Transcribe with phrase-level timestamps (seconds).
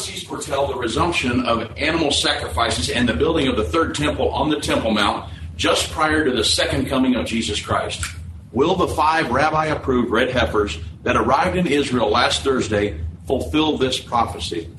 [0.00, 4.48] prophecies foretell the resumption of animal sacrifices and the building of the third temple on
[4.48, 8.02] the Temple Mount just prior to the second coming of Jesus Christ.
[8.52, 14.00] Will the five rabbi approved red heifers that arrived in Israel last Thursday fulfill this
[14.00, 14.70] prophecy?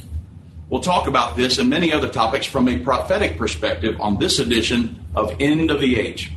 [0.70, 5.06] We'll talk about this and many other topics from a prophetic perspective on this edition
[5.14, 6.32] of End of the Age.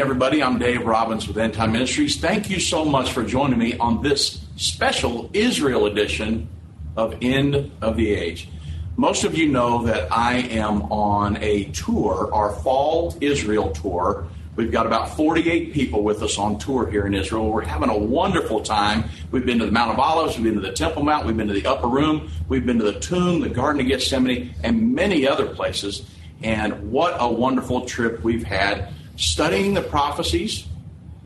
[0.00, 0.42] Everybody.
[0.42, 2.18] I'm Dave Robbins with End Time Ministries.
[2.18, 6.48] Thank you so much for joining me on this special Israel edition
[6.96, 8.48] of End of the Age.
[8.96, 14.26] Most of you know that I am on a tour, our fall Israel tour.
[14.56, 17.52] We've got about 48 people with us on tour here in Israel.
[17.52, 19.04] We're having a wonderful time.
[19.30, 21.48] We've been to the Mount of Olives, we've been to the Temple Mount, we've been
[21.48, 25.28] to the Upper Room, we've been to the tomb, the Garden of Gethsemane, and many
[25.28, 26.08] other places.
[26.42, 30.66] And what a wonderful trip we've had studying the prophecies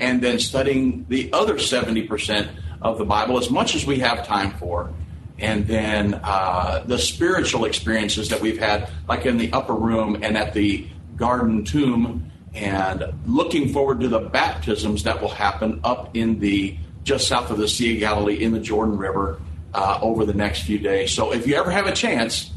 [0.00, 2.48] and then studying the other 70%
[2.83, 4.92] of the Bible as much as we have time for.
[5.39, 10.37] And then uh, the spiritual experiences that we've had, like in the upper room and
[10.37, 16.39] at the garden tomb, and looking forward to the baptisms that will happen up in
[16.41, 19.41] the just south of the Sea of Galilee in the Jordan River
[19.72, 21.12] uh, over the next few days.
[21.12, 22.53] So if you ever have a chance,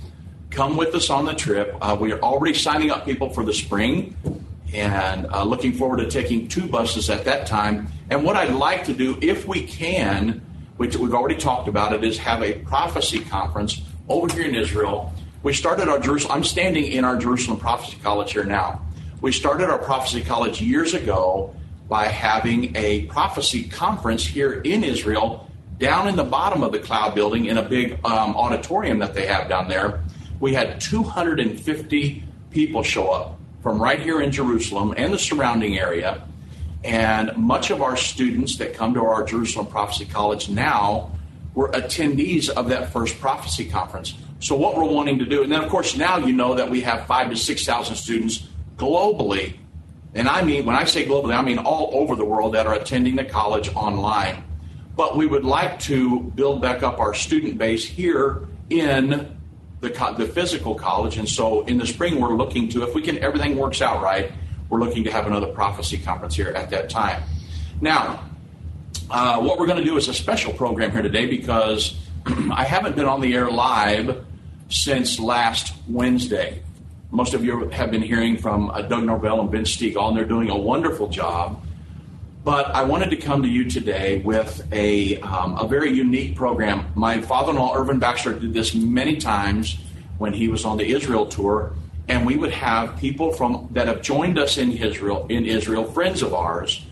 [0.50, 1.76] come with us on the trip.
[1.82, 4.16] Uh, we are already signing up people for the spring
[4.74, 7.88] and uh, looking forward to taking two buses at that time.
[8.10, 10.42] And what I'd like to do, if we can,
[10.78, 15.14] which we've already talked about it, is have a prophecy conference over here in Israel.
[15.44, 16.38] We started our Jerusalem.
[16.38, 18.82] I'm standing in our Jerusalem Prophecy College here now.
[19.22, 21.56] We started our prophecy college years ago
[21.88, 25.50] by having a prophecy conference here in Israel,
[25.80, 29.26] down in the bottom of the Cloud Building in a big um, auditorium that they
[29.26, 30.04] have down there.
[30.40, 33.37] We had 250 people show up
[33.68, 36.24] from right here in Jerusalem and the surrounding area.
[36.86, 41.12] And much of our students that come to our Jerusalem Prophecy College now
[41.54, 44.14] were attendees of that first prophecy conference.
[44.40, 46.80] So, what we're wanting to do, and then of course, now you know that we
[46.80, 48.48] have five to 6,000 students
[48.78, 49.58] globally.
[50.14, 52.76] And I mean, when I say globally, I mean all over the world that are
[52.76, 54.46] attending the college online.
[54.96, 59.37] But we would like to build back up our student base here in
[59.82, 61.18] the, the physical college.
[61.18, 64.32] And so in the spring, we're looking to, if we can, everything works out right,
[64.70, 67.24] we're looking to have another prophecy conference here at that time.
[67.80, 68.24] Now,
[69.10, 71.96] uh, what we're going to do is a special program here today because
[72.26, 74.26] I haven't been on the air live
[74.70, 76.62] since last Wednesday.
[77.12, 80.26] Most of you have been hearing from uh, Doug Norvell and Ben Stegall, and they're
[80.26, 81.64] doing a wonderful job.
[82.48, 86.86] But I wanted to come to you today with a, um, a very unique program.
[86.96, 89.78] My father in law, Irvin Baxter, did this many times
[90.18, 91.74] when he was on the Israel tour.
[92.08, 96.22] And we would have people from that have joined us in Israel, in Israel, friends
[96.22, 96.86] of ours.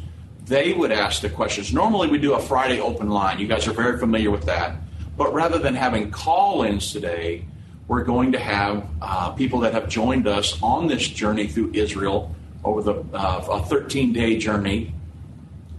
[0.43, 1.71] They would ask the questions.
[1.71, 3.39] Normally, we do a Friday open line.
[3.39, 4.75] You guys are very familiar with that.
[5.15, 7.45] But rather than having call-ins today,
[7.87, 12.35] we're going to have uh, people that have joined us on this journey through Israel
[12.65, 14.91] over the uh, a 13-day journey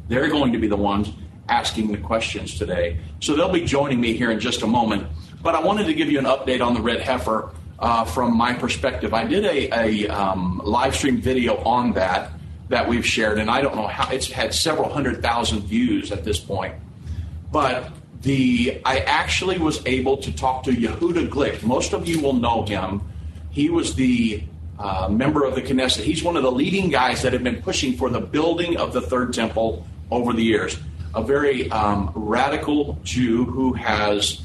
[0.09, 1.11] they're going to be the ones
[1.49, 2.99] asking the questions today.
[3.21, 5.07] So they'll be joining me here in just a moment.
[5.43, 8.53] But I wanted to give you an update on the red heifer uh, from my
[8.53, 9.15] perspective.
[9.15, 12.33] I did a, a um, live stream video on that
[12.69, 16.25] that we've shared, and I don't know how it's had several hundred thousand views at
[16.25, 16.75] this point.
[17.53, 21.63] But the I actually was able to talk to Yehuda Glick.
[21.63, 23.03] Most of you will know him.
[23.51, 24.43] He was the
[24.79, 26.03] uh, member of the Knesset.
[26.03, 29.01] He's one of the leading guys that have been pushing for the building of the
[29.01, 30.79] third temple over the years.
[31.15, 34.43] A very um, radical Jew who has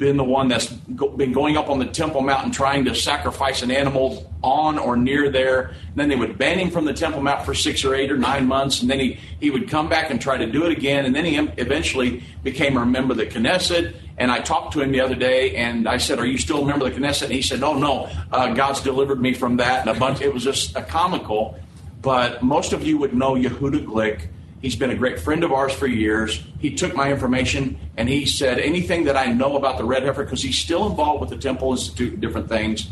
[0.00, 2.94] been the one that's go- been going up on the Temple Mount and trying to
[2.94, 5.74] sacrifice an animal on or near there.
[5.88, 8.16] And then they would ban him from the Temple Mount for six or eight or
[8.16, 11.04] nine months, and then he, he would come back and try to do it again.
[11.04, 13.94] And then he eventually became a member of the Knesset.
[14.16, 16.66] And I talked to him the other day, and I said, "Are you still a
[16.66, 19.86] member of the Knesset?" And he said, "Oh no, uh, God's delivered me from that."
[19.86, 20.20] And a bunch.
[20.20, 21.58] It was just a comical.
[22.02, 24.28] But most of you would know Yehuda Glick
[24.60, 26.42] He's been a great friend of ours for years.
[26.58, 30.22] He took my information and he said anything that I know about the red heifer
[30.22, 32.88] because he's still involved with the Temple Institute and different things.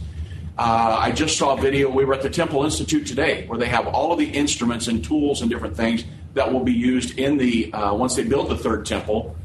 [0.57, 1.91] Uh, I just saw a video.
[1.91, 5.05] We were at the Temple Institute today where they have all of the instruments and
[5.05, 6.05] tools and different things
[6.35, 9.37] that will be used in the uh, once they build the third temple.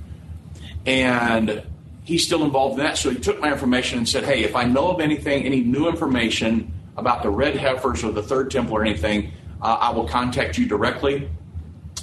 [0.85, 1.61] And
[2.03, 2.97] he's still involved in that.
[2.97, 5.87] So he took my information and said, "Hey, if I know of anything, any new
[5.87, 9.31] information about the red heifers or the third temple or anything,
[9.61, 11.29] uh, I will contact you directly."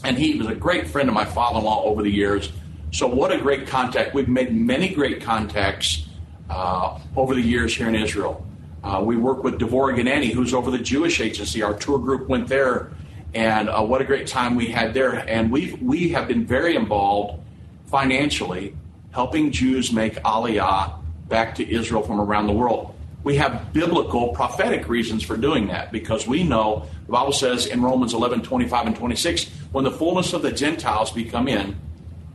[0.05, 2.52] And he was a great friend of my father-in-law over the years.
[2.93, 4.14] So what a great contact!
[4.14, 6.06] We've made many great contacts
[6.49, 8.44] uh, over the years here in Israel.
[8.82, 11.62] Uh, we work with Devorah Ganani, who's over the Jewish Agency.
[11.62, 12.91] Our tour group went there,
[13.35, 15.12] and uh, what a great time we had there.
[15.29, 17.41] And we we have been very involved
[17.87, 18.75] financially,
[19.12, 20.94] helping Jews make Aliyah
[21.29, 22.94] back to Israel from around the world.
[23.22, 27.82] We have biblical, prophetic reasons for doing that because we know the Bible says in
[27.82, 31.78] Romans 11, 25 and 26, when the fullness of the Gentiles become in,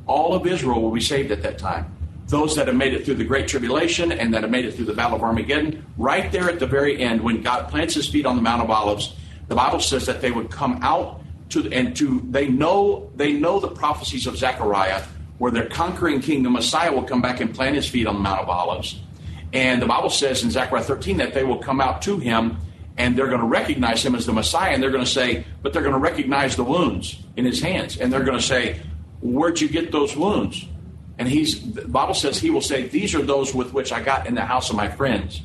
[0.06, 1.96] all of Israel will be saved at that time
[2.28, 4.86] those that have made it through the Great Tribulation and that have made it through
[4.86, 8.26] the Battle of Armageddon, right there at the very end, when God plants his feet
[8.26, 9.16] on the Mount of Olives,
[9.48, 13.60] the Bible says that they would come out to and to they know they know
[13.60, 15.04] the prophecies of Zechariah,
[15.38, 18.22] where their conquering king, the Messiah, will come back and plant his feet on the
[18.22, 19.00] Mount of Olives.
[19.56, 22.58] And the Bible says in Zechariah 13 that they will come out to him
[22.98, 25.72] and they're going to recognize him as the Messiah, and they're going to say, but
[25.72, 28.82] they're going to recognize the wounds in his hands, and they're going to say,
[29.22, 30.68] Where'd you get those wounds?
[31.18, 34.28] And he's the Bible says he will say, These are those with which I got
[34.28, 35.42] in the house of my friends.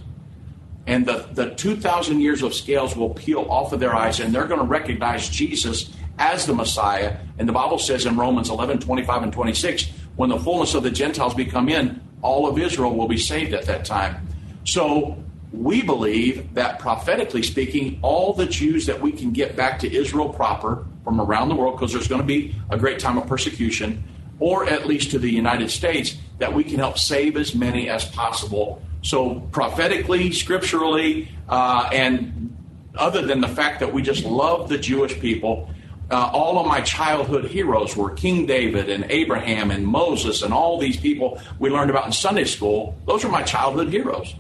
[0.87, 4.47] And the, the 2,000 years of scales will peel off of their eyes, and they're
[4.47, 7.17] going to recognize Jesus as the Messiah.
[7.39, 10.91] And the Bible says in Romans 11, 25 and 26, when the fullness of the
[10.91, 14.27] Gentiles become in, all of Israel will be saved at that time.
[14.65, 15.17] So
[15.53, 20.29] we believe that prophetically speaking, all the Jews that we can get back to Israel
[20.29, 24.05] proper from around the world, because there's going to be a great time of persecution,
[24.39, 28.05] or at least to the United States, that we can help save as many as
[28.05, 28.83] possible.
[29.03, 32.57] So, prophetically, scripturally, uh, and
[32.97, 35.71] other than the fact that we just love the Jewish people,
[36.11, 40.79] uh, all of my childhood heroes were King David and Abraham and Moses and all
[40.79, 42.99] these people we learned about in Sunday school.
[43.07, 44.35] Those are my childhood heroes.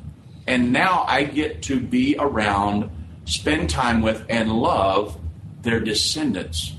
[0.47, 2.91] And now I get to be around,
[3.25, 5.17] spend time with, and love
[5.63, 6.73] their descendants,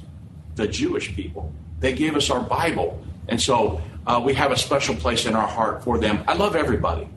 [0.55, 1.53] the Jewish people.
[1.79, 3.01] They gave us our Bible.
[3.29, 6.23] And so uh, we have a special place in our heart for them.
[6.27, 7.07] I love everybody,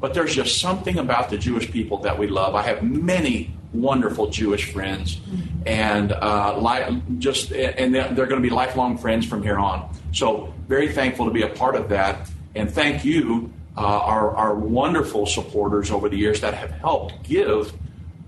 [0.00, 2.56] but there's just something about the Jewish people that we love.
[2.56, 5.20] I have many wonderful Jewish friends,
[5.66, 9.90] and uh, li- just and they're, going to be lifelong friends from here on.
[10.12, 14.54] So very thankful to be a part of that, and thank you, uh, our our
[14.54, 17.72] wonderful supporters over the years that have helped give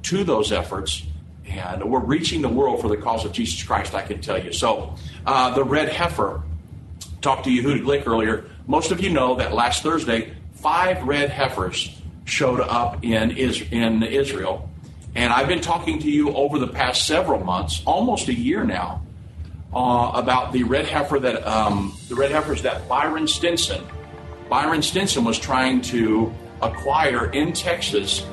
[0.05, 1.03] to those efforts.
[1.49, 4.53] And we're reaching the world for the cause of Jesus Christ, I can tell you.
[4.53, 6.43] So, uh, the red heifer
[7.21, 8.47] talked to Yehuda Glick earlier.
[8.67, 11.91] Most of you know that last Thursday, five red heifers
[12.25, 14.69] showed up in, is- in Israel.
[15.17, 19.01] And I've been talking to you over the past several months, almost a year now,
[19.73, 23.83] uh, about the red heifer that um, the red heifers that Byron Stinson,
[24.51, 28.27] Byron Stinson was trying to acquire in Texas,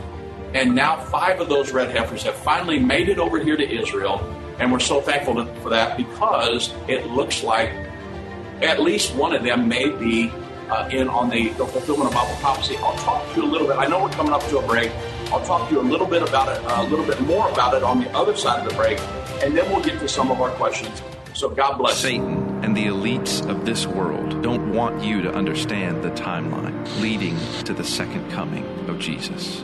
[0.54, 4.20] and now five of those red heifers have finally made it over here to Israel,
[4.60, 7.72] and we're so thankful to, for that because it looks like
[8.62, 10.30] at least one of them may be
[10.70, 12.76] uh, in on the, the fulfillment of Bible prophecy.
[12.78, 13.78] I'll talk to you a little bit.
[13.78, 14.92] I know we're coming up to a break.
[15.34, 17.74] I'll talk to you a little bit about it, uh, a little bit more about
[17.74, 19.00] it on the other side of the break,
[19.42, 21.02] and then we'll get to some of our questions.
[21.34, 21.98] So God bless.
[21.98, 27.36] Satan and the elites of this world don't want you to understand the timeline leading
[27.64, 29.64] to the second coming of Jesus.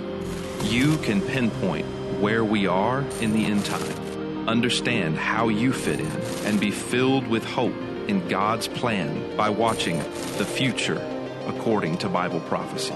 [0.63, 1.85] You can pinpoint
[2.19, 6.11] where we are in the end time, understand how you fit in,
[6.45, 9.99] and be filled with hope in God's plan by watching
[10.39, 10.99] The Future
[11.45, 12.95] According to Bible Prophecy.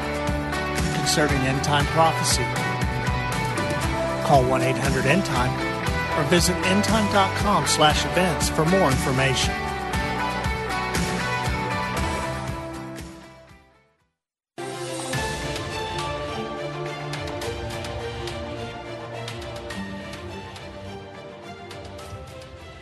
[1.01, 2.43] concerning end time prophecy.
[4.23, 5.51] Call 1 800 End Time
[6.19, 9.51] or visit endtime.com slash events for more information.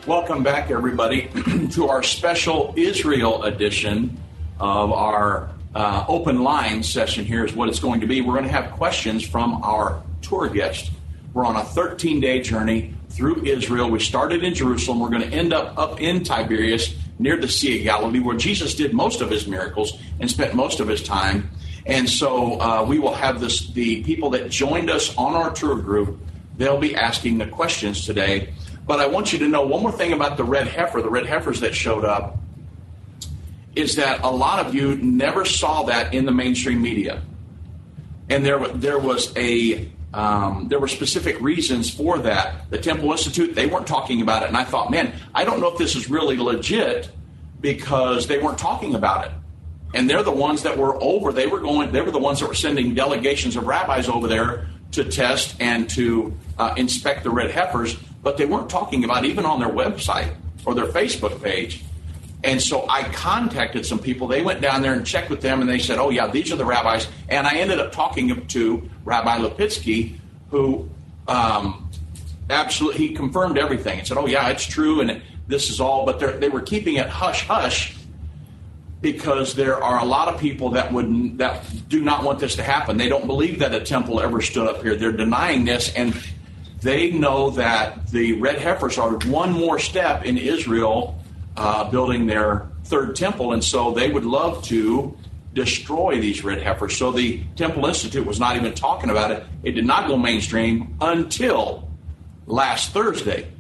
[0.06, 1.30] Welcome back, everybody,
[1.72, 4.18] to our special Israel edition
[4.60, 7.26] of our uh, open line session.
[7.26, 8.22] Here is what it's going to be.
[8.22, 10.92] We're going to have questions from our tour guest.
[11.34, 13.90] We're on a 13 day journey through Israel.
[13.90, 15.00] We started in Jerusalem.
[15.00, 18.74] We're going to end up up in Tiberias near the Sea of Galilee, where Jesus
[18.74, 21.50] did most of his miracles and spent most of his time.
[21.86, 25.76] And so uh, we will have this, the people that joined us on our tour
[25.76, 26.20] group,
[26.58, 28.54] they'll be asking the questions today.
[28.88, 31.26] But I want you to know one more thing about the red heifer, the red
[31.26, 32.39] heifers that showed up,
[33.80, 37.22] is that a lot of you never saw that in the mainstream media.
[38.30, 42.70] And there, there was a um, there were specific reasons for that.
[42.72, 44.48] The Temple Institute, they weren't talking about it.
[44.48, 47.12] And I thought, man, I don't know if this is really legit
[47.62, 49.32] because they weren't talking about it.
[49.94, 51.32] And they're the ones that were over.
[51.32, 51.92] They were going.
[51.92, 55.88] They were the ones that were sending delegations of rabbis over there to test and
[55.92, 60.36] to uh, inspect the red heifers but they weren't talking about even on their website
[60.66, 61.84] or their Facebook page.
[62.44, 64.28] And so I contacted some people.
[64.28, 66.56] They went down there and checked with them, and they said, "Oh yeah, these are
[66.56, 70.18] the rabbis." And I ended up talking to Rabbi Lipitsky,
[70.50, 70.90] who
[71.28, 71.90] um,
[72.50, 76.40] absolutely he confirmed everything and said, "Oh yeah, it's true, and this is all." But
[76.40, 77.96] they were keeping it hush hush
[79.02, 82.64] because there are a lot of people that would that do not want this to
[82.64, 82.96] happen.
[82.96, 84.96] They don't believe that a temple ever stood up here.
[84.96, 86.18] They're denying this, and
[86.82, 91.19] they know that the red heifers are one more step in Israel
[91.60, 95.16] uh, building their third temple, and so they would love to
[95.54, 96.96] destroy these red heifers.
[96.96, 99.46] So the Temple Institute was not even talking about it.
[99.64, 101.90] It did not go mainstream until
[102.46, 103.52] last Thursday.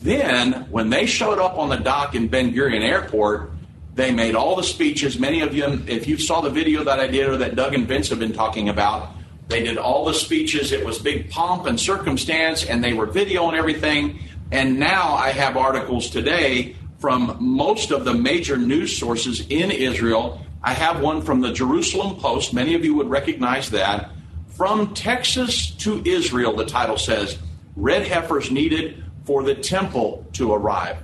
[0.00, 3.50] Then, when they showed up on the dock in Ben Gurion Airport,
[3.96, 5.18] they made all the speeches.
[5.18, 7.88] Many of you, if you saw the video that I did or that Doug and
[7.88, 9.10] Vince have been talking about,
[9.48, 10.70] they did all the speeches.
[10.70, 14.20] It was big pomp and circumstance, and they were video and everything.
[14.52, 20.44] And now I have articles today from most of the major news sources in Israel.
[20.62, 22.52] I have one from the Jerusalem Post.
[22.52, 24.10] Many of you would recognize that.
[24.48, 27.38] From Texas to Israel, the title says,
[27.76, 30.96] Red heifers needed for the temple to arrive.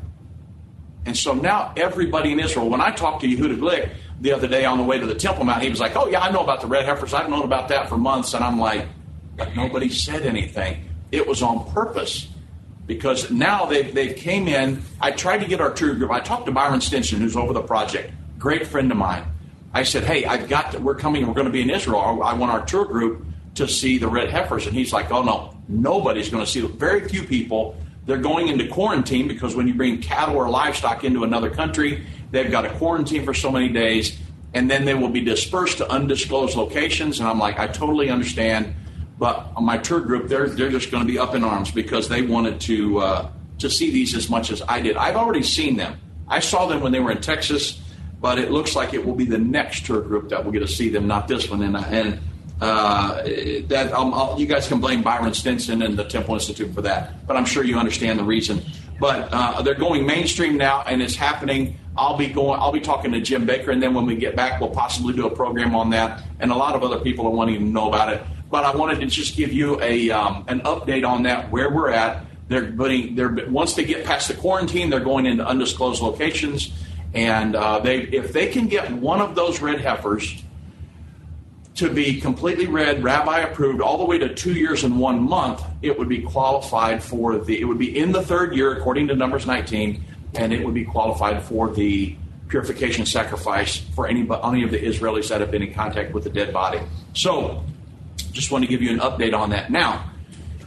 [1.07, 4.65] And so now everybody in Israel, when I talked to Yehuda Glick, the other day
[4.65, 5.63] on the way to the Temple Mount.
[5.63, 7.13] He was like, "Oh yeah, I know about the red heifers.
[7.13, 8.87] I've known about that for months." And I'm like,
[9.37, 10.85] "But nobody said anything.
[11.13, 12.29] It was on purpose."
[12.87, 14.83] Because now they they came in.
[15.01, 16.11] I tried to get our tour group.
[16.11, 19.25] I talked to Byron Stinson, who's over the project, great friend of mine.
[19.73, 20.73] I said, "Hey, I've got.
[20.73, 21.27] To, we're coming.
[21.27, 22.23] We're going to be in Israel.
[22.23, 23.25] I want our tour group
[23.55, 26.61] to see the red heifers." And he's like, "Oh no, nobody's going to see.
[26.61, 27.77] Very few people.
[28.07, 32.51] They're going into quarantine because when you bring cattle or livestock into another country, They've
[32.51, 34.19] got a quarantine for so many days,
[34.55, 37.21] and then they will be dispersed to undisclosed locations.
[37.21, 38.75] And I'm like, I totally understand.
[39.19, 42.23] But my tour group, they're they're just going to be up in arms because they
[42.23, 44.97] wanted to uh, to see these as much as I did.
[44.97, 45.99] I've already seen them.
[46.29, 47.81] I saw them when they were in Texas,
[48.21, 50.69] but it looks like it will be the next tour group that will get to
[50.69, 51.63] see them, not this one.
[51.63, 52.21] And, and
[52.61, 53.23] uh,
[53.69, 57.37] that um, you guys can blame Byron Stinson and the Temple Institute for that, but
[57.37, 58.63] I'm sure you understand the reason.
[58.99, 62.61] But uh, they're going mainstream now, and it's happening I'll be going.
[62.61, 65.27] I'll be talking to Jim Bakker, and then when we get back, we'll possibly do
[65.27, 66.23] a program on that.
[66.41, 68.23] And a lot of other people are wanting to know about it.
[68.55, 71.91] But I wanted to just give you a um, an update on that, where we're
[71.91, 72.25] at.
[72.47, 73.17] They're putting.
[73.17, 76.71] They're once they get past the quarantine, they're going into undisclosed locations,
[77.15, 80.41] and uh, they if they can get one of those red heifers
[81.75, 85.61] to be completely red, rabbi approved, all the way to two years and one month,
[85.83, 87.61] it would be qualified for the.
[87.61, 90.05] It would be in the third year, according to Numbers 19
[90.37, 92.15] and it would be qualified for the
[92.47, 96.31] purification sacrifice for any, any of the Israelis that have been in contact with the
[96.31, 96.81] dead body.
[97.15, 97.65] So,
[98.35, 99.71] just want to give you an update on that.
[99.71, 100.11] Now,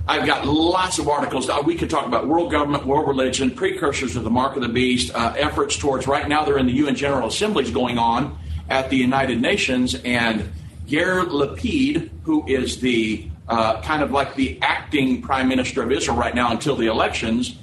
[0.07, 1.49] I've got lots of articles.
[1.65, 5.13] We could talk about world government, world religion, precursors of the mark of the beast,
[5.13, 6.07] uh, efforts towards.
[6.07, 8.37] Right now, they're in the UN General Assemblies going on
[8.69, 10.49] at the United Nations, and
[10.87, 16.17] Yair Lapid, who is the uh, kind of like the acting prime minister of Israel
[16.17, 17.57] right now until the elections,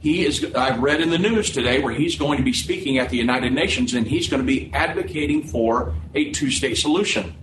[0.00, 3.10] he is i've read in the news today where he's going to be speaking at
[3.10, 7.34] the united nations and he's going to be advocating for a two-state solution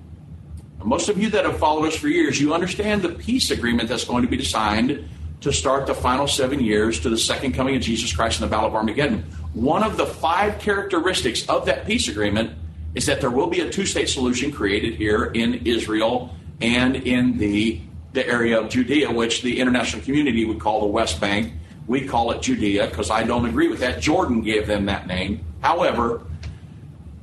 [0.85, 4.03] Most of you that have followed us for years, you understand the peace agreement that's
[4.03, 5.09] going to be signed
[5.41, 8.51] to start the final seven years to the second coming of Jesus Christ and the
[8.51, 9.23] Battle of Armageddon.
[9.53, 12.55] One of the five characteristics of that peace agreement
[12.93, 17.39] is that there will be a two state solution created here in Israel and in
[17.39, 17.81] the,
[18.13, 21.51] the area of Judea, which the international community would call the West Bank.
[21.87, 24.01] We call it Judea because I don't agree with that.
[24.01, 25.43] Jordan gave them that name.
[25.61, 26.21] However,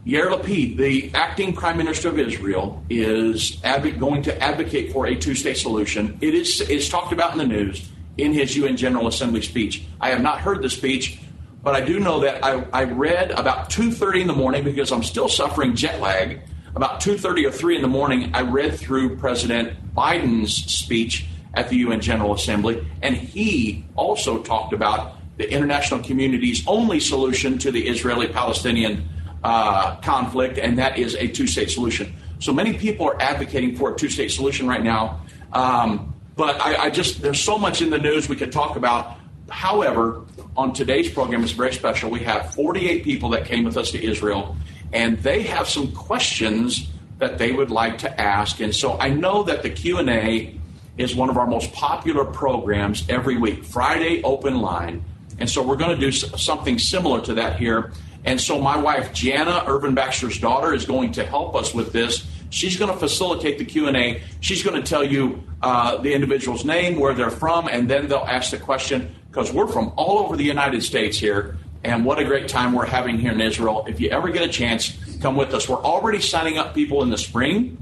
[0.04, 3.62] Yair Lapid, the acting prime minister of Israel, is
[4.00, 6.18] going to advocate for a two-state solution.
[6.21, 9.85] It is it's talked about in the news in his UN General Assembly speech.
[10.00, 11.21] I have not heard the speech,
[11.62, 15.04] but I do know that I, I read about 2.30 in the morning because I'm
[15.04, 16.40] still suffering jet lag.
[16.75, 21.76] About 2.30 or 3 in the morning, I read through President Biden's speech at the
[21.76, 27.87] UN General Assembly, and he also talked about the international community's only solution to the
[27.88, 29.09] Israeli-Palestinian
[29.45, 32.15] uh, conflict, and that is a two state solution.
[32.39, 35.21] So many people are advocating for a two state solution right now.
[35.53, 39.19] Um, but I, I, just, there's so much in the news we could talk about.
[39.51, 40.23] However,
[40.57, 42.11] on today's program, it's very special.
[42.11, 44.57] We have 48 people that came with us to Israel,
[44.93, 48.61] and they have some questions that they would like to ask.
[48.61, 50.59] And so I know that the Q&A
[50.99, 55.05] is one of our most popular programs every week, Friday Open Line.
[55.39, 57.93] And so we're going to do something similar to that here.
[58.25, 62.26] And so my wife, Jana, Irvin Baxter's daughter, is going to help us with this.
[62.50, 64.23] She's going to facilitate the Q&A.
[64.41, 68.19] She's going to tell you uh, the individual's name, where they're from, and then they'll
[68.19, 71.57] ask the question because we're from all over the United States here.
[71.85, 73.85] And what a great time we're having here in Israel.
[73.88, 75.69] If you ever get a chance, come with us.
[75.69, 77.79] We're already signing up people in the spring,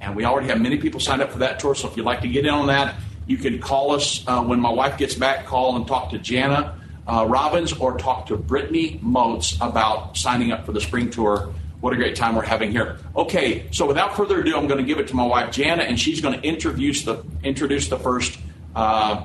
[0.00, 1.74] and we already have many people signed up for that tour.
[1.74, 2.96] So if you'd like to get in on that,
[3.26, 6.79] you can call us uh, when my wife gets back, call and talk to Jana
[7.06, 11.52] uh, Robbins or talk to Brittany Moats about signing up for the spring tour.
[11.80, 12.98] What a great time we're having here.
[13.16, 15.98] Okay, so without further ado, I'm going to give it to my wife Jana, and
[15.98, 18.38] she's going to introduce the introduce the first
[18.76, 19.24] uh,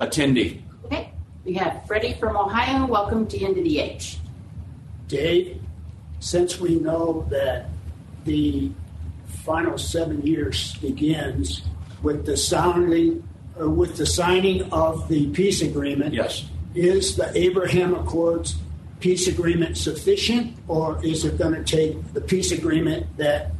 [0.00, 0.62] attendee.
[0.86, 1.12] Okay,
[1.44, 2.86] we have Freddie from Ohio.
[2.86, 4.18] Welcome to End of the Age.
[5.06, 5.60] Dave,
[6.20, 7.68] since we know that
[8.24, 8.70] the
[9.26, 11.62] final seven years begins
[12.02, 13.22] with the sounding,
[13.60, 16.14] uh, with the signing of the peace agreement.
[16.14, 18.56] Yes is the Abraham Accords
[19.00, 23.50] peace agreement sufficient, or is it going to take the peace agreement that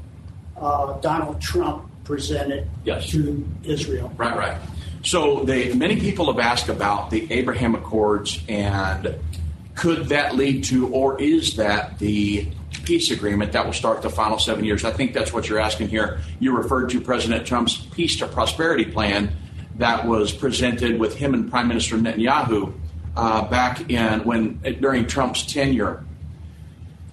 [0.57, 3.09] uh, Donald Trump presented yes.
[3.11, 4.13] to Israel?
[4.17, 4.59] Right, right.
[5.03, 9.17] So they, many people have asked about the Abraham Accords and
[9.75, 12.47] could that lead to, or is that the
[12.85, 14.85] peace agreement that will start the final seven years?
[14.85, 16.21] I think that's what you're asking here.
[16.39, 19.33] You referred to President Trump's peace to prosperity plan
[19.77, 22.75] that was presented with him and Prime Minister Netanyahu
[23.21, 26.03] uh, back in when during Trump's tenure.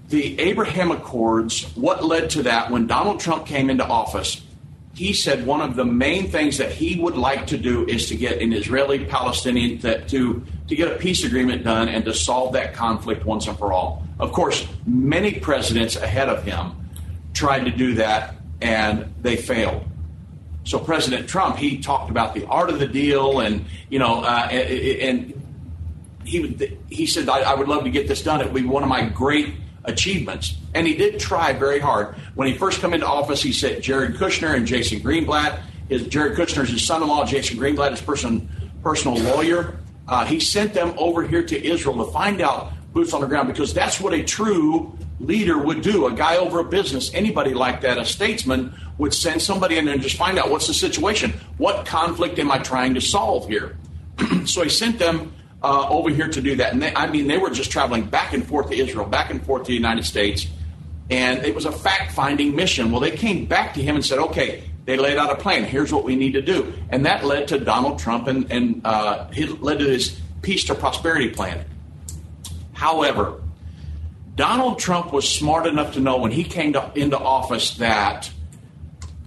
[0.08, 4.41] The Abraham Accords, what led to that when Donald Trump came into office,
[4.96, 8.15] he said one of the main things that he would like to do is to
[8.15, 12.54] get an Israeli Palestinian to, to, to get a peace agreement done and to solve
[12.54, 14.08] that conflict once and for all.
[14.17, 16.72] Of course, many presidents ahead of him
[17.34, 19.84] tried to do that and they failed.
[20.63, 24.50] So President Trump, he talked about the art of the deal, and you know, uh,
[24.50, 25.34] and
[26.28, 28.42] he he said, I, I, would love to get this done.
[28.42, 30.56] It would be one of my great achievements.
[30.76, 32.16] And he did try very hard.
[32.36, 35.62] When he first came into office, he said Jared Kushner and Jason Greenblatt.
[35.90, 37.26] His Jared Kushner is his son-in-law.
[37.26, 38.50] Jason Greenblatt is person
[38.84, 39.80] personal lawyer.
[40.08, 43.48] Uh, he sent them over here to Israel to find out boots on the ground
[43.48, 46.08] because that's what a true leader would do.
[46.08, 50.02] A guy over a business, anybody like that, a statesman would send somebody in and
[50.02, 51.34] just find out what's the situation.
[51.58, 53.78] What conflict am I trying to solve here?
[54.46, 56.74] so he sent them uh, over here to do that.
[56.74, 59.43] And they, I mean, they were just traveling back and forth to Israel, back and
[59.46, 60.48] forth to the United States.
[61.10, 62.91] And it was a fact finding mission.
[62.91, 65.63] Well, they came back to him and said, okay, they laid out a plan.
[65.63, 66.74] Here's what we need to do.
[66.89, 69.28] And that led to Donald Trump and, and uh,
[69.60, 71.65] led to his peace to prosperity plan.
[72.74, 73.41] However,
[74.36, 78.30] Donald Trump was smart enough to know when he came to, into office that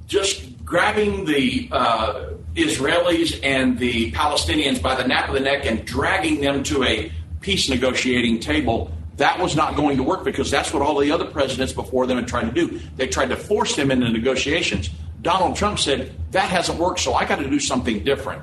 [0.06, 5.84] just grabbing the uh, Israelis and the Palestinians by the nape of the neck and
[5.84, 10.72] dragging them to a peace negotiating table, that was not going to work because that's
[10.72, 12.80] what all the other presidents before them had tried to do.
[12.96, 14.90] They tried to force them into negotiations.
[15.22, 18.42] Donald Trump said, that hasn't worked, so I got to do something different.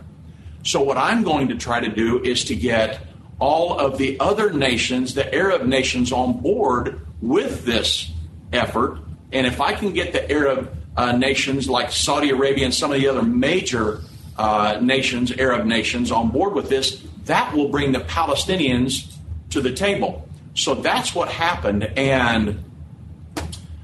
[0.63, 3.07] So, what I'm going to try to do is to get
[3.39, 8.11] all of the other nations, the Arab nations, on board with this
[8.51, 8.99] effort.
[9.31, 12.99] And if I can get the Arab uh, nations like Saudi Arabia and some of
[12.99, 14.01] the other major
[14.37, 19.13] uh, nations, Arab nations, on board with this, that will bring the Palestinians
[19.51, 20.27] to the table.
[20.55, 21.83] So that's what happened.
[21.83, 22.63] And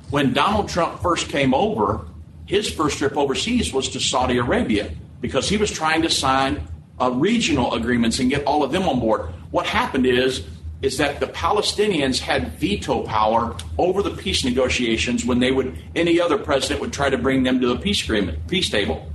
[0.10, 2.06] when Donald Trump first came over,
[2.46, 6.68] his first trip overseas was to Saudi Arabia because he was trying to sign
[7.00, 9.22] uh, regional agreements and get all of them on board.
[9.52, 10.44] What happened is
[10.84, 16.20] is that the Palestinians had veto power over the peace negotiations when they would any
[16.20, 19.10] other president would try to bring them to the peace agreement peace table.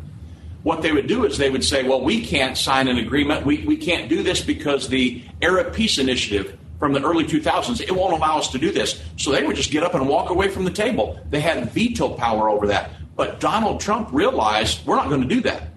[0.63, 3.47] What they would do is they would say, well, we can't sign an agreement.
[3.47, 7.95] We, we can't do this because the Arab Peace Initiative from the early 2000s, it
[7.95, 9.03] won't allow us to do this.
[9.17, 11.21] So they would just get up and walk away from the table.
[11.31, 12.91] They had veto power over that.
[13.15, 15.69] But Donald Trump realized we're not going to do that.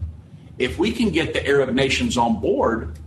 [0.58, 2.98] If we can get the Arab nations on board,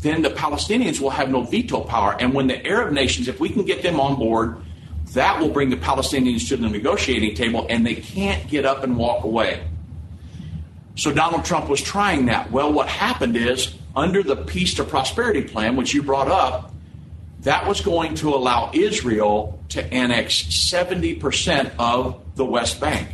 [0.00, 2.16] then the Palestinians will have no veto power.
[2.18, 4.58] And when the Arab nations, if we can get them on board,
[5.12, 8.96] that will bring the Palestinians to the negotiating table and they can't get up and
[8.96, 9.66] walk away.
[10.96, 12.50] So Donald Trump was trying that.
[12.50, 16.72] Well, what happened is, under the Peace to Prosperity Plan, which you brought up,
[17.40, 23.08] that was going to allow Israel to annex 70% of the West Bank.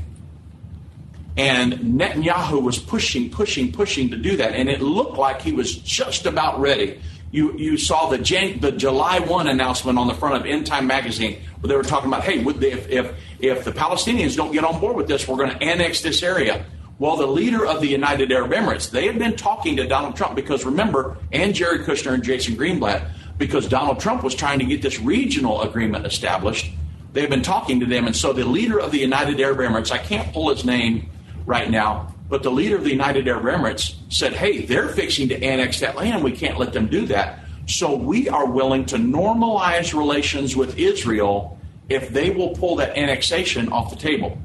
[1.41, 4.53] And Netanyahu was pushing, pushing, pushing to do that.
[4.53, 7.01] And it looked like he was just about ready.
[7.31, 10.87] You, you saw the, Jan- the July 1 announcement on the front of End Time
[10.87, 14.81] magazine where they were talking about, hey, if, if, if the Palestinians don't get on
[14.81, 16.67] board with this, we're going to annex this area.
[16.99, 20.37] Well, the leader of the United Arab Emirates, they had been talking to Donald Trump
[20.37, 24.83] because remember, and Jerry Kushner and Jason Greenblatt, because Donald Trump was trying to get
[24.83, 26.71] this regional agreement established.
[27.15, 28.07] They've been talking to them.
[28.07, 31.09] And so the leader of the United Arab Emirates, I can't pull his name
[31.47, 35.43] right now, but the leader of the United Arab Emirates said, hey, they're fixing to
[35.43, 36.23] annex that land.
[36.23, 37.41] We can't let them do that.
[37.67, 43.73] So we are willing to normalize relations with Israel if they will pull that annexation
[43.73, 44.39] off the table.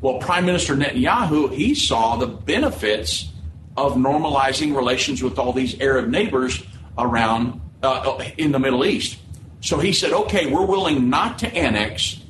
[0.00, 3.30] Well, Prime Minister Netanyahu, he saw the benefits
[3.76, 6.62] of normalizing relations with all these Arab neighbors
[6.98, 9.18] around uh, in the Middle East.
[9.60, 12.20] So he said, okay, we're willing not to annex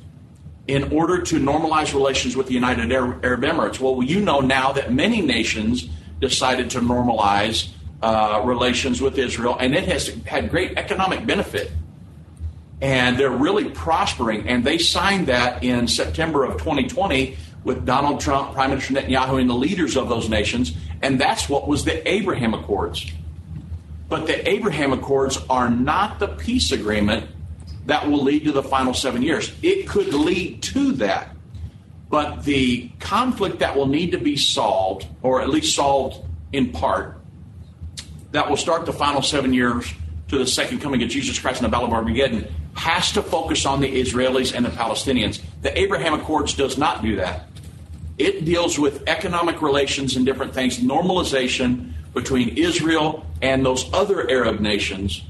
[0.67, 3.79] in order to normalize relations with the United Arab Emirates.
[3.79, 5.87] Well, you know now that many nations
[6.19, 7.69] decided to normalize
[8.01, 11.71] uh, relations with Israel, and it has had great economic benefit.
[12.81, 14.49] And they're really prospering.
[14.49, 19.49] And they signed that in September of 2020 with Donald Trump, Prime Minister Netanyahu, and
[19.49, 20.75] the leaders of those nations.
[21.01, 23.11] And that's what was the Abraham Accords.
[24.09, 27.27] But the Abraham Accords are not the peace agreement
[27.85, 29.53] that will lead to the final seven years.
[29.61, 31.35] It could lead to that.
[32.09, 37.19] But the conflict that will need to be solved, or at least solved in part,
[38.31, 39.91] that will start the final seven years
[40.27, 43.65] to the second coming of Jesus Christ in the Battle of Armageddon, has to focus
[43.65, 45.41] on the Israelis and the Palestinians.
[45.61, 47.47] The Abraham Accords does not do that.
[48.17, 54.59] It deals with economic relations and different things, normalization between Israel and those other Arab
[54.59, 55.23] nations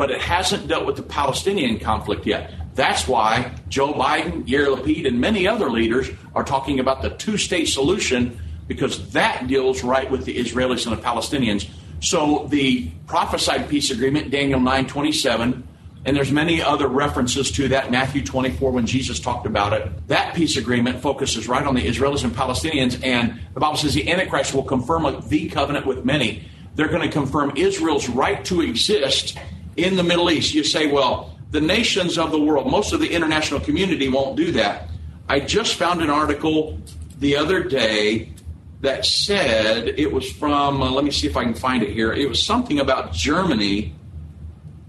[0.00, 2.54] but it hasn't dealt with the Palestinian conflict yet.
[2.74, 7.36] That's why Joe Biden, Yair Lapid, and many other leaders are talking about the two
[7.36, 11.68] state solution because that deals right with the Israelis and the Palestinians.
[12.00, 15.64] So the prophesied peace agreement, Daniel 9:27,
[16.06, 19.86] and there's many other references to that, Matthew 24 when Jesus talked about it.
[20.08, 24.10] That peace agreement focuses right on the Israelis and Palestinians, and the Bible says the
[24.10, 26.48] Antichrist will confirm the covenant with many.
[26.74, 29.36] They're going to confirm Israel's right to exist
[29.84, 30.54] in the Middle East.
[30.54, 34.52] You say, well, the nations of the world, most of the international community won't do
[34.52, 34.88] that.
[35.28, 36.78] I just found an article
[37.18, 38.32] the other day
[38.80, 42.12] that said it was from, uh, let me see if I can find it here.
[42.12, 43.94] It was something about Germany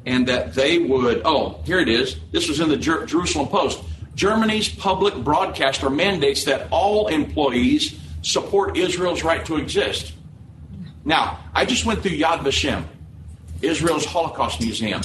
[0.06, 2.18] and that they would, oh, here it is.
[2.32, 3.84] This was in the Jer- Jerusalem Post.
[4.16, 10.14] Germany's public broadcaster mandates that all employees support Israel's right to exist.
[11.06, 12.86] Now, I just went through Yad Vashem.
[13.62, 15.02] Israel's Holocaust Museum.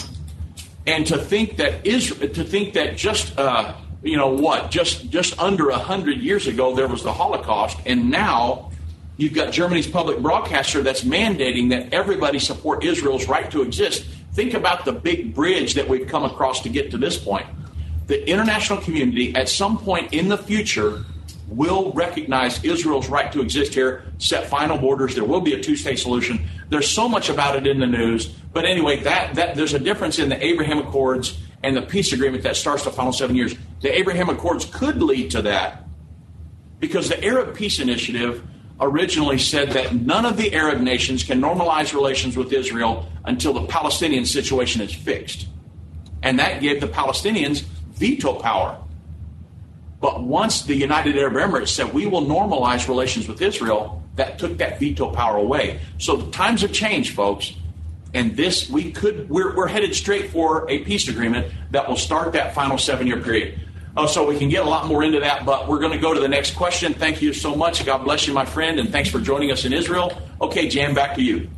[0.86, 5.38] And to think that Israel, to think that just uh, you know what, just just
[5.38, 8.70] under hundred years ago there was the Holocaust, and now
[9.16, 14.06] you've got Germany's public broadcaster that's mandating that everybody support Israel's right to exist.
[14.34, 17.46] Think about the big bridge that we've come across to get to this point.
[18.06, 21.04] The international community, at some point in the future,
[21.48, 25.14] will recognize Israel's right to exist here, set final borders.
[25.14, 26.46] There will be a two state solution.
[26.68, 28.26] There's so much about it in the news.
[28.26, 32.42] But anyway, that, that there's a difference in the Abraham Accords and the peace agreement
[32.42, 33.54] that starts the final seven years.
[33.80, 35.84] The Abraham Accords could lead to that
[36.80, 38.42] because the Arab Peace Initiative
[38.80, 43.66] originally said that none of the Arab nations can normalize relations with Israel until the
[43.66, 45.46] Palestinian situation is fixed.
[46.22, 47.62] And that gave the Palestinians
[47.94, 48.78] veto power.
[50.00, 54.58] But once the United Arab Emirates said we will normalize relations with Israel, that took
[54.58, 55.80] that veto power away.
[55.98, 57.52] So the times have changed, folks.
[58.14, 62.32] And this, we could, we're, we're headed straight for a peace agreement that will start
[62.32, 63.60] that final seven year period.
[63.98, 66.12] Oh, so we can get a lot more into that, but we're going to go
[66.12, 66.92] to the next question.
[66.92, 67.84] Thank you so much.
[67.84, 70.20] God bless you, my friend, and thanks for joining us in Israel.
[70.40, 71.48] Okay, Jan, back to you.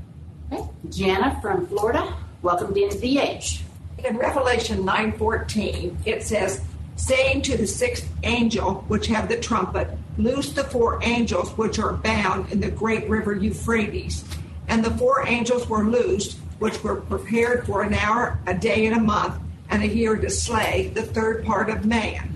[0.52, 0.68] Okay.
[0.90, 3.62] Jana from Florida, welcome to End of the Age.
[4.04, 6.60] In Revelation 9:14, it says,
[6.98, 11.94] saying to the sixth angel, which have the trumpet, loose the four angels which are
[11.94, 14.24] bound in the great river Euphrates.
[14.66, 18.96] And the four angels were loosed, which were prepared for an hour, a day, and
[18.96, 22.34] a month, and a year to slay the third part of man.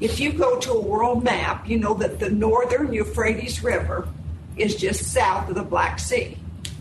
[0.00, 4.06] If you go to a world map, you know that the northern Euphrates River
[4.56, 6.36] is just south of the Black Sea,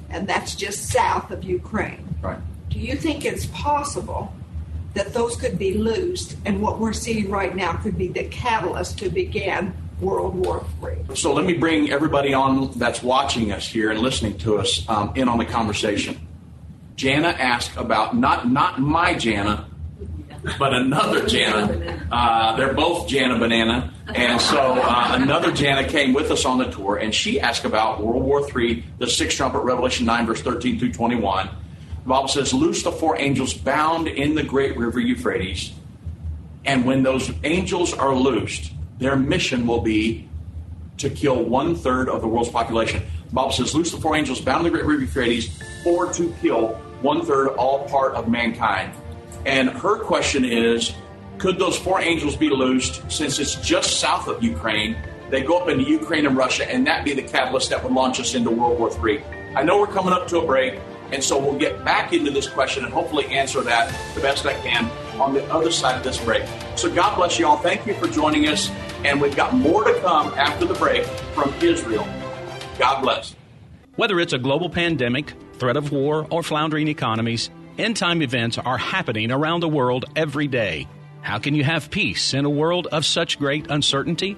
[0.10, 2.16] and that's just south of Ukraine.
[2.22, 2.40] Right.
[2.70, 4.34] Do you think it's possible
[4.98, 8.98] that those could be loosed, and what we're seeing right now could be the catalyst
[9.00, 11.16] to begin World War III?
[11.16, 15.14] So let me bring everybody on that's watching us here and listening to us um,
[15.16, 16.20] in on the conversation.
[16.96, 19.70] Jana asked about not not my Jana,
[20.58, 22.08] but another Jana.
[22.12, 26.72] Uh, they're both Jana Banana, and so uh, another Jana came with us on the
[26.72, 30.80] tour, and she asked about World War III, the sixth trumpet, Revelation nine, verse thirteen
[30.80, 31.50] through twenty-one.
[32.08, 35.74] The Bible says, "Loose the four angels bound in the great river Euphrates."
[36.64, 40.30] And when those angels are loosed, their mission will be
[41.00, 43.04] to kill one third of the world's population.
[43.28, 46.34] The Bible says, loose the four angels bound in the great river Euphrates, or to
[46.42, 48.94] kill one third, all part of mankind.
[49.46, 50.94] And her question is,
[51.38, 54.96] could those four angels be loosed since it's just south of Ukraine?
[55.30, 58.22] They go up into Ukraine and Russia, and that be the catalyst that would launch
[58.22, 59.22] us into World War III.
[59.58, 60.80] I know we're coming up to a break,
[61.12, 64.54] and so we'll get back into this question and hopefully answer that the best I
[64.62, 64.90] can
[65.20, 66.44] on the other side of this break.
[66.76, 67.58] So God bless you all.
[67.58, 68.70] Thank you for joining us.
[69.04, 72.08] And we've got more to come after the break from Israel.
[72.78, 73.36] God bless.
[73.96, 78.78] Whether it's a global pandemic, threat of war, or floundering economies, end time events are
[78.78, 80.88] happening around the world every day.
[81.22, 84.38] How can you have peace in a world of such great uncertainty?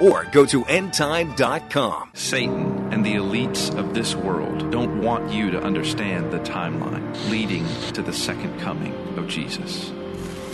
[0.00, 2.10] or go to endtime.com.
[2.14, 7.66] Satan and the elites of this world don't want you to understand the timeline leading
[7.92, 9.92] to the second coming of Jesus.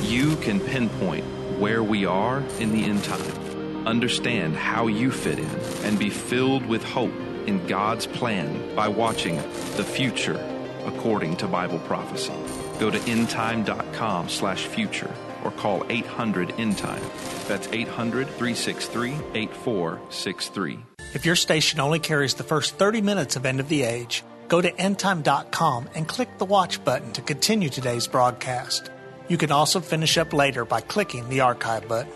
[0.02, 1.24] You can pinpoint
[1.58, 5.50] where we are in the end time, understand how you fit in,
[5.84, 7.14] and be filled with hope
[7.46, 9.36] in God's plan by watching
[9.76, 10.40] the future
[10.84, 12.32] according to Bible prophecy.
[12.78, 15.12] Go to endtime.com slash future
[15.44, 17.02] or call 800 end time.
[17.48, 20.78] That's 800 363 8463.
[21.14, 24.60] If your station only carries the first 30 minutes of End of the Age, go
[24.60, 28.90] to endtime.com and click the watch button to continue today's broadcast.
[29.28, 32.12] You can also finish up later by clicking the archive button.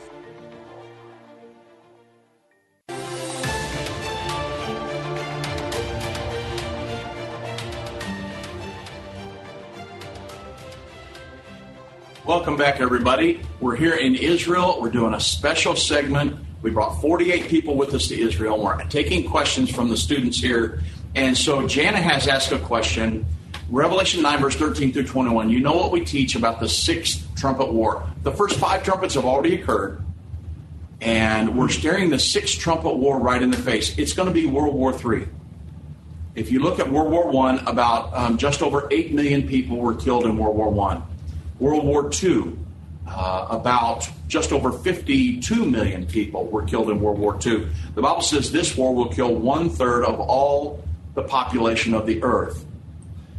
[12.27, 13.41] Welcome back, everybody.
[13.61, 14.79] We're here in Israel.
[14.81, 16.37] We're doing a special segment.
[16.61, 18.61] We brought 48 people with us to Israel.
[18.61, 20.83] We're taking questions from the students here.
[21.15, 23.25] And so Jana has asked a question.
[23.71, 25.51] Revelation 9, verse 13 through 21.
[25.51, 28.05] You know what we teach about the sixth trumpet war.
[28.25, 30.05] The first five trumpets have already occurred.
[31.01, 33.97] And we're staring the sixth trumpet war right in the face.
[33.99, 35.29] It's going to be World War III.
[36.35, 39.95] If you look at World War I, about um, just over 8 million people were
[39.95, 41.01] killed in World War I.
[41.59, 42.57] World War II,
[43.09, 47.69] uh, about just over 52 million people were killed in World War II.
[47.95, 50.83] The Bible says this war will kill one third of all
[51.15, 52.65] the population of the earth.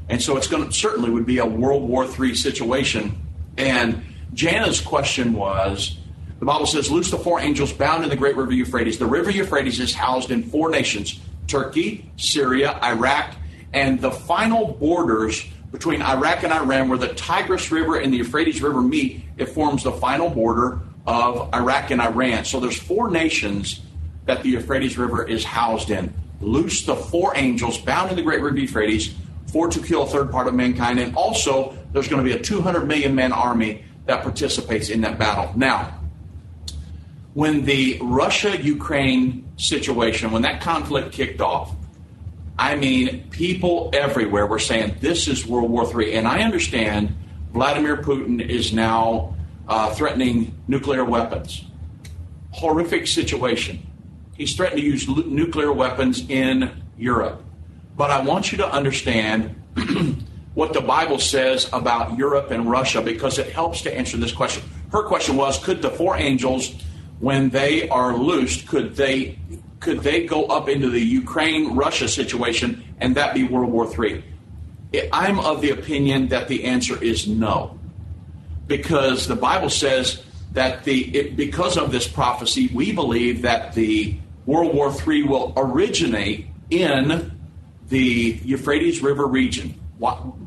[0.10, 3.22] And so it's going to certainly would be a World War III situation.
[3.58, 4.04] And
[4.34, 5.98] Jana's question was
[6.40, 8.98] The Bible says, Loose the four angels bound in the great river Euphrates.
[8.98, 13.36] The river Euphrates is housed in four nations Turkey, Syria, Iraq,
[13.74, 18.62] and the final borders between Iraq and Iran, where the Tigris River and the Euphrates
[18.62, 22.46] River meet, it forms the final border of Iraq and Iran.
[22.46, 23.82] So there's four nations
[24.26, 26.14] that the Euphrates River is housed in.
[26.42, 29.16] Loose the four angels bound in the great river Euphrates,
[29.52, 32.42] for to kill a third part of mankind, and also there's going to be a
[32.42, 35.52] 200 million man army that participates in that battle.
[35.56, 36.00] Now,
[37.34, 41.74] when the Russia Ukraine situation, when that conflict kicked off,
[42.60, 46.16] I mean, people everywhere were saying this is World War III.
[46.16, 47.16] And I understand
[47.52, 49.36] Vladimir Putin is now
[49.68, 51.64] uh, threatening nuclear weapons.
[52.52, 53.86] Horrific situation.
[54.36, 57.44] He's threatened to use l- nuclear weapons in Europe.
[57.96, 59.56] But I want you to understand
[60.54, 64.64] what the Bible says about Europe and Russia because it helps to answer this question.
[64.92, 66.74] Her question was Could the four angels,
[67.20, 69.38] when they are loosed, could they
[69.80, 74.24] could they go up into the Ukraine Russia situation and that be World War III?
[75.12, 77.78] I'm of the opinion that the answer is no.
[78.66, 84.18] Because the Bible says that the it, because of this prophecy, we believe that the
[84.46, 87.32] World War III will originate in
[87.90, 89.80] the Euphrates River region.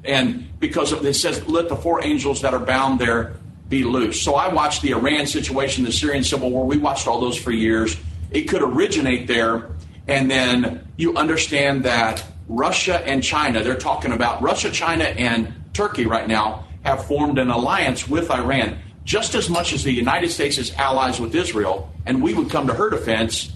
[0.05, 3.35] And because of, it says, let the four angels that are bound there
[3.69, 4.21] be loose.
[4.21, 6.67] So I watched the Iran situation, the Syrian civil war.
[6.67, 7.97] We watched all those for years
[8.31, 9.71] it could originate there,
[10.07, 16.07] and then you understand that Russia and China, they're talking about Russia, China, and Turkey
[16.07, 18.79] right now have formed an alliance with Iran.
[19.05, 22.67] Just as much as the United States is allies with Israel, and we would come
[22.67, 23.53] to her defense,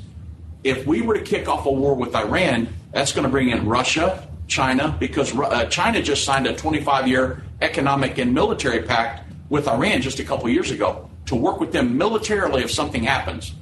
[0.62, 3.66] if we were to kick off a war with Iran, that's going to bring in
[3.66, 9.68] Russia, China, because uh, China just signed a 25 year economic and military pact with
[9.68, 13.54] Iran just a couple years ago to work with them militarily if something happens.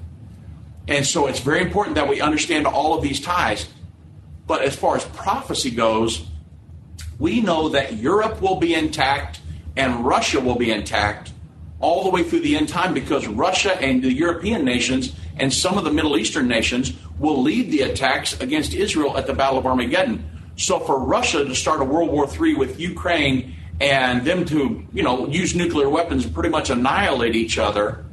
[0.88, 3.68] And so it's very important that we understand all of these ties.
[4.46, 6.26] But as far as prophecy goes,
[7.18, 9.40] we know that Europe will be intact
[9.76, 11.32] and Russia will be intact
[11.80, 15.76] all the way through the end time because Russia and the European nations and some
[15.76, 19.66] of the Middle Eastern nations will lead the attacks against Israel at the Battle of
[19.66, 20.24] Armageddon.
[20.56, 25.02] So for Russia to start a World War III with Ukraine and them to, you
[25.02, 28.04] know, use nuclear weapons and pretty much annihilate each other,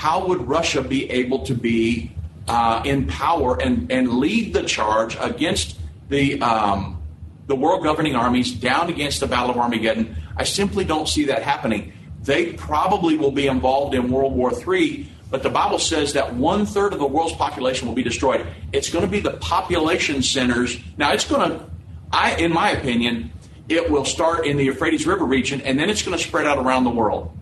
[0.00, 2.10] how would Russia be able to be
[2.48, 7.02] uh, in power and, and lead the charge against the um,
[7.48, 10.16] the world governing armies down against the Battle of Armageddon?
[10.38, 11.92] I simply don't see that happening.
[12.22, 16.64] They probably will be involved in World War III, but the Bible says that one
[16.64, 18.46] third of the world's population will be destroyed.
[18.72, 20.78] It's going to be the population centers.
[20.96, 21.66] Now, it's going to,
[22.10, 23.32] I, in my opinion,
[23.68, 26.56] it will start in the Euphrates River region, and then it's going to spread out
[26.56, 27.36] around the world.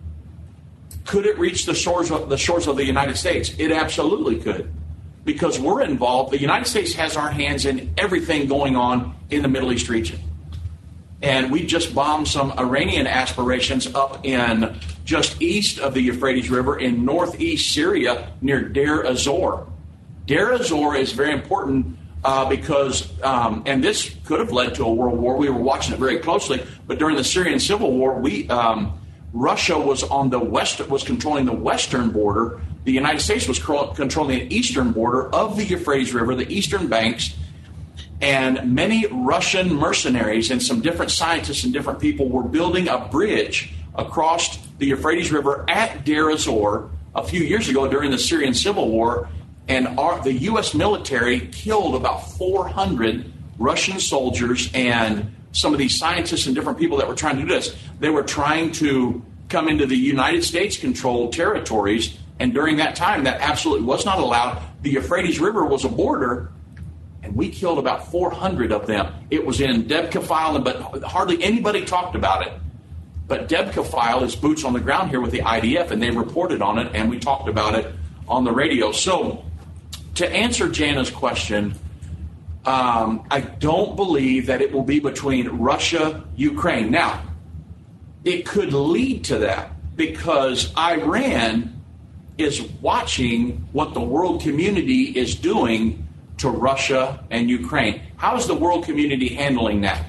[1.05, 3.55] Could it reach the shores of the shores of the United States?
[3.59, 4.72] It absolutely could.
[5.24, 6.33] Because we're involved.
[6.33, 10.20] The United States has our hands in everything going on in the Middle East region.
[11.20, 16.79] And we just bombed some Iranian aspirations up in just east of the Euphrates River
[16.79, 19.66] in northeast Syria near Deir ez-Zor.
[20.27, 24.92] Deir ez-Zor is very important uh, because, um, and this could have led to a
[24.92, 25.37] world war.
[25.37, 28.98] We were watching it very closely, but during the Syrian civil war, we um,
[29.33, 32.61] Russia was on the west was controlling the western border.
[32.85, 37.35] The United States was controlling the eastern border of the Euphrates River, the eastern banks,
[38.21, 43.73] and many Russian mercenaries and some different scientists and different people were building a bridge
[43.95, 48.88] across the Euphrates River at Deir ez-Zor a few years ago during the Syrian civil
[48.88, 49.29] war,
[49.67, 50.73] and our, the U.S.
[50.73, 57.08] military killed about 400 Russian soldiers and some of these scientists and different people that
[57.08, 57.74] were trying to do this.
[58.00, 63.24] They were trying to come into the United States controlled territories, and during that time,
[63.24, 64.62] that absolutely was not allowed.
[64.82, 66.52] The Euphrates River was a border,
[67.22, 69.12] and we killed about 400 of them.
[69.30, 72.52] It was in DEBKAfile, but hardly anybody talked about it.
[73.26, 76.78] But DEBKAfile is boots on the ground here with the IDF, and they reported on
[76.78, 77.92] it, and we talked about it
[78.26, 78.92] on the radio.
[78.92, 79.44] So,
[80.14, 81.74] to answer Jana's question,
[82.69, 86.91] um, I don't believe that it will be between Russia, Ukraine.
[86.91, 87.23] Now,
[88.25, 91.83] it could lead to that because Iran
[92.37, 96.07] is watching what the world community is doing
[96.37, 98.03] to Russia and Ukraine.
[98.19, 100.05] How is the world community handling that?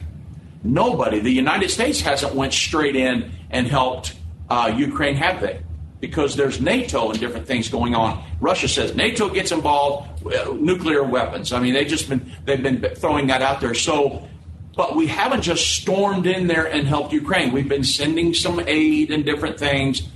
[0.62, 1.22] Nobody.
[1.22, 4.16] The United States hasn't went straight in and helped
[4.50, 5.62] uh, Ukraine, have they?
[6.00, 8.24] Because there's NATO and different things going on.
[8.40, 11.52] Russia says NATO gets involved, uh, nuclear weapons.
[11.52, 13.74] I mean, they've just been they've been throwing that out there.
[13.74, 14.28] So,
[14.76, 17.52] but we haven't just stormed in there and helped Ukraine.
[17.52, 20.08] We've been sending some aid and different things.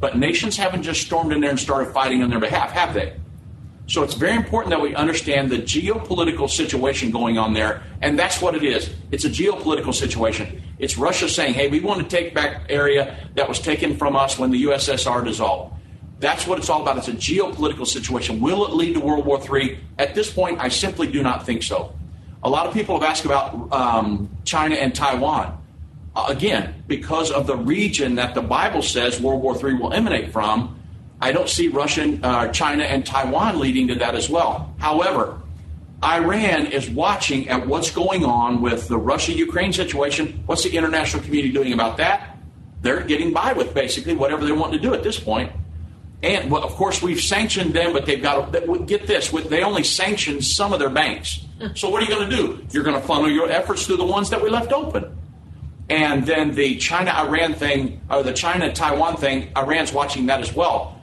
[0.00, 3.14] But nations haven't just stormed in there and started fighting on their behalf, have they?
[3.86, 8.40] So it's very important that we understand the geopolitical situation going on there, and that's
[8.40, 8.90] what it is.
[9.10, 10.61] It's a geopolitical situation.
[10.82, 14.36] It's Russia saying, hey, we want to take back area that was taken from us
[14.36, 15.76] when the USSR dissolved.
[16.18, 16.98] That's what it's all about.
[16.98, 18.40] It's a geopolitical situation.
[18.40, 19.78] Will it lead to World War III?
[20.00, 21.94] At this point, I simply do not think so.
[22.42, 25.56] A lot of people have asked about um, China and Taiwan.
[26.16, 30.32] Uh, again, because of the region that the Bible says World War III will emanate
[30.32, 30.80] from,
[31.20, 34.74] I don't see Russia, uh, China, and Taiwan leading to that as well.
[34.78, 35.41] However,
[36.04, 40.42] Iran is watching at what's going on with the Russia Ukraine situation.
[40.46, 42.36] What's the international community doing about that?
[42.80, 45.52] They're getting by with basically whatever they want to do at this point.
[46.22, 49.82] And well, of course, we've sanctioned them, but they've got to get this: they only
[49.84, 51.40] sanctioned some of their banks.
[51.76, 52.66] So what are you going to do?
[52.72, 55.16] You're going to funnel your efforts through the ones that we left open.
[55.88, 60.52] And then the China Iran thing, or the China Taiwan thing, Iran's watching that as
[60.52, 60.98] well.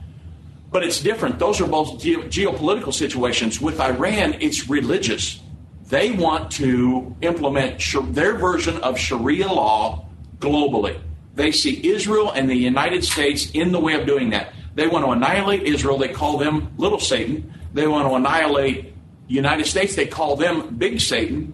[0.71, 1.39] But it's different.
[1.39, 3.59] Those are both ge- geopolitical situations.
[3.59, 5.39] With Iran, it's religious.
[5.87, 10.05] They want to implement sh- their version of Sharia law
[10.37, 10.99] globally.
[11.33, 14.53] They see Israel and the United States in the way of doing that.
[14.75, 15.97] They want to annihilate Israel.
[15.97, 17.53] They call them little Satan.
[17.73, 18.93] They want to annihilate
[19.27, 19.95] the United States.
[19.95, 21.53] They call them big Satan.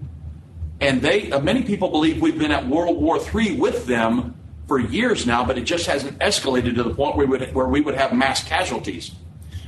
[0.82, 4.35] And they, uh, many people believe we've been at World War III with them
[4.68, 7.68] for years now, but it just hasn't escalated to the point where we would, where
[7.68, 9.12] we would have mass casualties.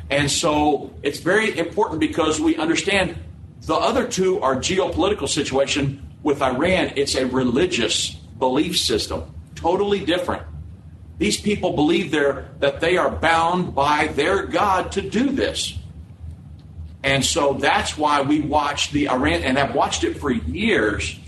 [0.10, 3.18] And so it's very important because we understand
[3.62, 6.04] the other two are geopolitical situation.
[6.24, 9.24] With Iran, it's a religious belief system,
[9.56, 10.44] totally different.
[11.20, 15.78] These people believe that they are bound by their God to do this.
[17.04, 21.20] And so that's why we watch the Iran, and have watched it for years,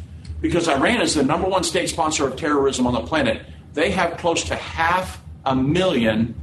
[0.41, 3.45] because Iran is the number one state sponsor of terrorism on the planet
[3.79, 6.35] they have close to half a million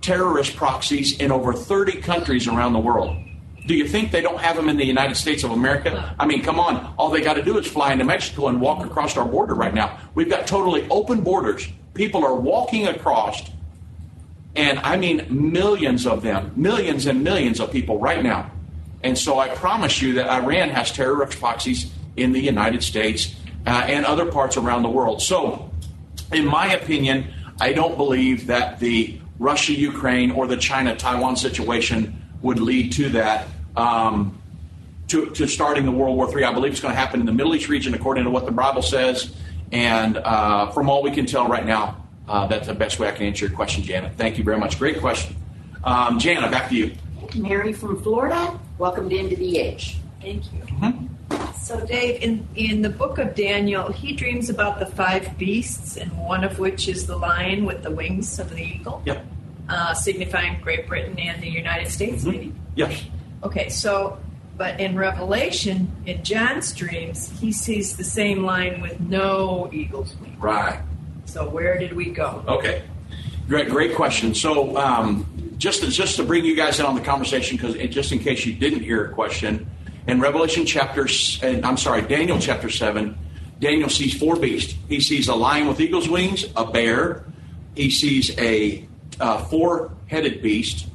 [0.00, 3.16] terrorist proxies in over 30 countries around the world.
[3.66, 6.14] Do you think they don't have them in the United States of America?
[6.18, 6.94] I mean, come on.
[6.96, 9.74] All they got to do is fly into Mexico and walk across our border right
[9.74, 9.98] now.
[10.14, 11.68] We've got totally open borders.
[11.94, 13.42] People are walking across,
[14.54, 18.50] and I mean millions of them, millions and millions of people right now.
[19.02, 23.34] And so I promise you that Iran has terrorist proxies in the United States
[23.66, 25.20] uh, and other parts around the world.
[25.20, 25.69] So
[26.32, 32.16] in my opinion, I don't believe that the Russia Ukraine or the China Taiwan situation
[32.42, 33.46] would lead to that.
[33.76, 34.36] Um,
[35.08, 36.44] to, to, starting the World War III.
[36.44, 38.52] I believe it's going to happen in the Middle East region, according to what the
[38.52, 39.34] Bible says.
[39.72, 43.10] And uh, from all we can tell right now, uh, that's the best way I
[43.10, 44.12] can answer your question, Janet.
[44.16, 44.78] Thank you very much.
[44.78, 45.34] Great question.
[45.82, 46.94] Um, Jana, back to you.
[47.34, 49.96] Mary from Florida, welcome to End of the Age.
[50.20, 50.60] Thank you.
[50.60, 51.06] Mm-hmm.
[51.62, 56.10] So, Dave, in, in the book of Daniel, he dreams about the five beasts, and
[56.18, 59.02] one of which is the lion with the wings of the eagle.
[59.04, 59.24] Yep.
[59.68, 62.30] Uh, signifying Great Britain and the United States, mm-hmm.
[62.30, 62.54] maybe?
[62.74, 63.04] Yes.
[63.44, 64.18] Okay, so,
[64.56, 70.40] but in Revelation, in John's dreams, he sees the same lion with no eagle's wings.
[70.40, 70.80] Right.
[71.26, 72.42] So, where did we go?
[72.48, 72.82] Okay.
[73.46, 74.34] Great, great question.
[74.34, 78.12] So, um, just to, just to bring you guys in on the conversation, because just
[78.12, 79.70] in case you didn't hear a question,
[80.10, 81.06] in Revelation chapter,
[81.42, 83.16] I'm sorry, Daniel chapter 7,
[83.60, 84.74] Daniel sees four beasts.
[84.88, 87.24] He sees a lion with eagle's wings, a bear.
[87.76, 88.88] He sees a
[89.20, 90.88] uh, four headed beast,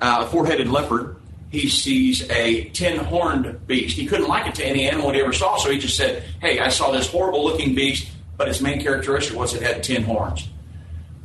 [0.00, 1.16] uh, a four headed leopard.
[1.50, 3.96] He sees a ten horned beast.
[3.96, 6.60] He couldn't like it to any animal he ever saw, so he just said, Hey,
[6.60, 10.48] I saw this horrible looking beast, but its main characteristic was it had ten horns.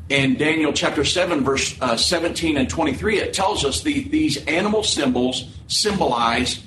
[0.10, 4.84] In Daniel chapter 7, verse uh, 17 and 23, it tells us the, these animal
[4.84, 6.62] symbols symbolize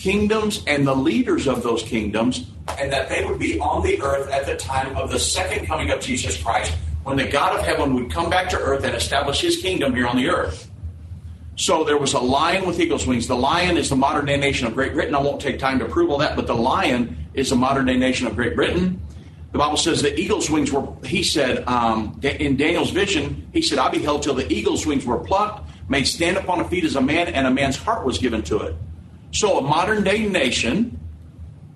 [0.00, 4.30] kingdoms and the leaders of those kingdoms, and that they would be on the earth
[4.30, 6.72] at the time of the second coming of Jesus Christ,
[7.04, 10.06] when the God of heaven would come back to earth and establish his kingdom here
[10.06, 10.70] on the earth.
[11.56, 13.28] So there was a lion with eagle's wings.
[13.28, 15.14] The lion is the modern day nation of Great Britain.
[15.14, 17.98] I won't take time to prove all that, but the lion is the modern day
[17.98, 19.02] nation of Great Britain.
[19.52, 23.78] The Bible says the eagle's wings were, he said, um, in Daniel's vision, he said,
[23.78, 27.00] I beheld till the eagle's wings were plucked, made stand upon the feet as a
[27.00, 28.76] man, and a man's heart was given to it.
[29.32, 30.98] So, a modern day nation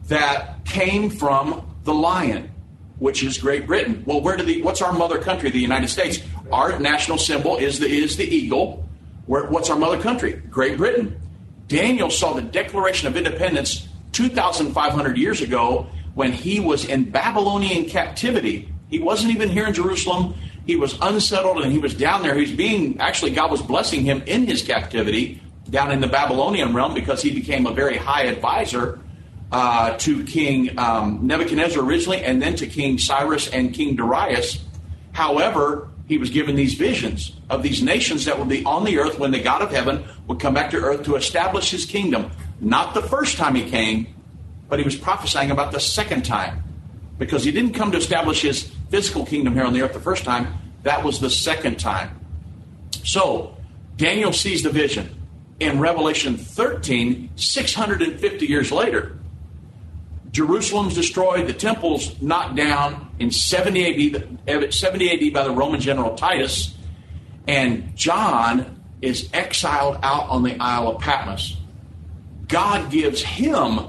[0.09, 2.51] that came from the lion,
[2.99, 4.03] which is Great Britain.
[4.07, 6.19] Well, where do the what's our mother country, the United States?
[6.53, 8.89] Our national symbol is the is the eagle.
[9.27, 10.33] Where, what's our mother country?
[10.51, 11.21] Great Britain.
[11.69, 18.69] Daniel saw the Declaration of Independence 2,500 years ago when he was in Babylonian captivity.
[18.91, 20.35] He wasn't even here in Jerusalem.
[20.67, 22.35] He was unsettled and he was down there.
[22.35, 25.41] He was being, actually, God was blessing him in his captivity
[25.71, 29.01] down in the Babylonian realm because he became a very high advisor
[29.51, 34.65] uh, to King um, Nebuchadnezzar originally and then to King Cyrus and King Darius.
[35.13, 39.19] However, he was given these visions of these nations that would be on the earth
[39.19, 42.31] when the God of heaven would come back to earth to establish his kingdom.
[42.61, 44.15] Not the first time he came,
[44.69, 46.63] but he was prophesying about the second time.
[47.17, 50.25] Because he didn't come to establish his physical kingdom here on the earth the first
[50.25, 52.21] time, that was the second time.
[53.05, 53.57] So,
[53.97, 55.15] Daniel sees the vision.
[55.65, 59.19] In Revelation 13, 650 years later,
[60.31, 64.15] Jerusalem's destroyed, the temple's knocked down in 70
[64.47, 66.75] AD, 70 AD by the Roman general Titus,
[67.49, 71.57] and John is exiled out on the Isle of Patmos.
[72.47, 73.89] God gives him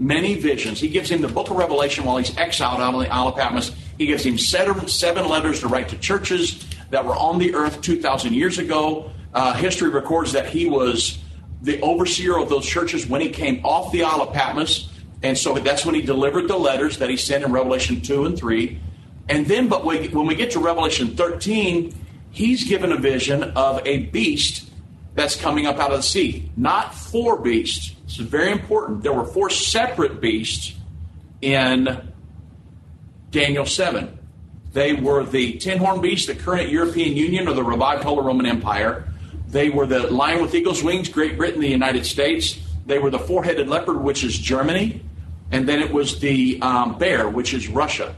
[0.00, 0.80] many visions.
[0.80, 3.36] He gives him the book of Revelation while he's exiled out on the Isle of
[3.36, 3.70] Patmos.
[3.96, 7.80] He gives him seven, seven letters to write to churches that were on the earth
[7.80, 9.12] 2,000 years ago.
[9.32, 11.18] Uh, history records that he was
[11.62, 14.88] the overseer of those churches when he came off the Isle of Patmos.
[15.22, 18.36] And so that's when he delivered the letters that he sent in Revelation 2 and
[18.36, 18.80] 3.
[19.28, 21.94] And then, but when we get to Revelation 13,
[22.30, 24.68] he's given a vision of a beast
[25.14, 26.50] that's coming up out of the sea.
[26.56, 27.94] Not four beasts.
[28.04, 29.02] This is very important.
[29.02, 30.74] There were four separate beasts
[31.40, 32.10] in
[33.30, 34.18] Daniel 7.
[34.72, 38.46] They were the ten horn beast, the current European Union, or the revived Holy Roman
[38.46, 39.11] Empire.
[39.52, 42.58] They were the lion with eagle's wings, Great Britain, the United States.
[42.86, 45.02] They were the four headed leopard, which is Germany.
[45.50, 48.16] And then it was the um, bear, which is Russia.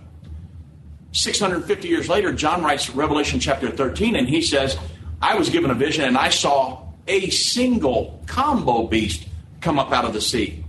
[1.10, 4.78] 650 years later, John writes Revelation chapter 13, and he says,
[5.20, 9.26] I was given a vision and I saw a single combo beast
[9.60, 10.64] come up out of the sea.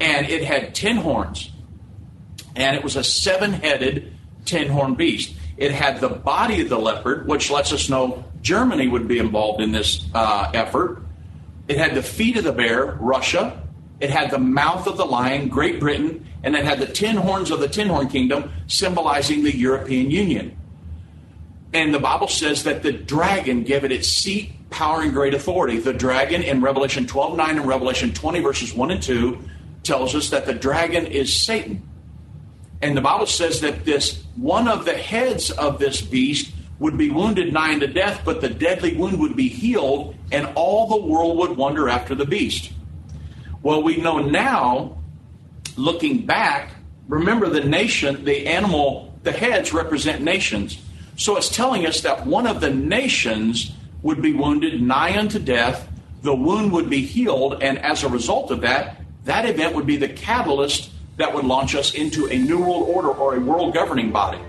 [0.00, 1.50] And it had ten horns.
[2.56, 4.12] And it was a seven headed,
[4.46, 5.36] ten horn beast.
[5.56, 9.60] It had the body of the leopard, which lets us know Germany would be involved
[9.60, 11.02] in this uh, effort.
[11.68, 13.62] It had the feet of the bear, Russia.
[14.00, 16.26] It had the mouth of the lion, Great Britain.
[16.42, 20.56] And it had the ten horns of the ten horn kingdom, symbolizing the European Union.
[21.72, 25.78] And the Bible says that the dragon gave it its seat power and great authority.
[25.78, 29.38] The dragon in Revelation 12 9 and Revelation 20, verses 1 and 2,
[29.84, 31.88] tells us that the dragon is Satan.
[32.80, 36.52] And the Bible says that this one of the heads of this beast
[36.82, 40.88] would be wounded nigh unto death, but the deadly wound would be healed, and all
[40.88, 42.72] the world would wonder after the beast.
[43.62, 44.98] Well, we know now,
[45.76, 46.72] looking back,
[47.06, 50.82] remember the nation, the animal, the heads represent nations.
[51.16, 53.70] So it's telling us that one of the nations
[54.02, 55.88] would be wounded nigh unto death,
[56.22, 59.98] the wound would be healed, and as a result of that, that event would be
[59.98, 64.10] the catalyst that would launch us into a new world order or a world governing
[64.10, 64.40] body.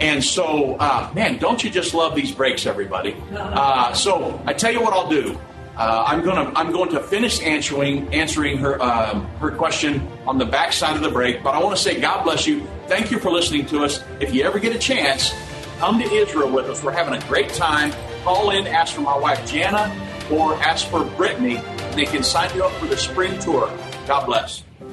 [0.00, 3.16] And so, uh, man, don't you just love these breaks, everybody?
[3.32, 5.38] Uh, so I tell you what I'll do.
[5.76, 10.44] Uh, I'm gonna I'm going to finish answering answering her um, her question on the
[10.44, 11.42] back side of the break.
[11.42, 12.66] But I want to say God bless you.
[12.86, 14.02] Thank you for listening to us.
[14.20, 15.32] If you ever get a chance,
[15.78, 16.82] come to Israel with us.
[16.82, 17.92] We're having a great time
[18.24, 19.94] call in, ask for my wife Jana,
[20.30, 21.62] or ask for Brittany.
[21.94, 23.70] They can sign you up for the spring tour.
[24.06, 24.62] God bless.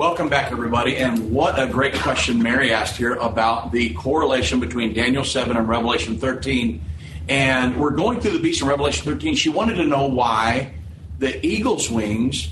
[0.00, 0.96] Welcome back, everybody.
[0.96, 5.68] And what a great question Mary asked here about the correlation between Daniel 7 and
[5.68, 6.82] Revelation 13.
[7.28, 9.34] And we're going through the beast in Revelation 13.
[9.34, 10.72] She wanted to know why
[11.18, 12.48] the eagle's wings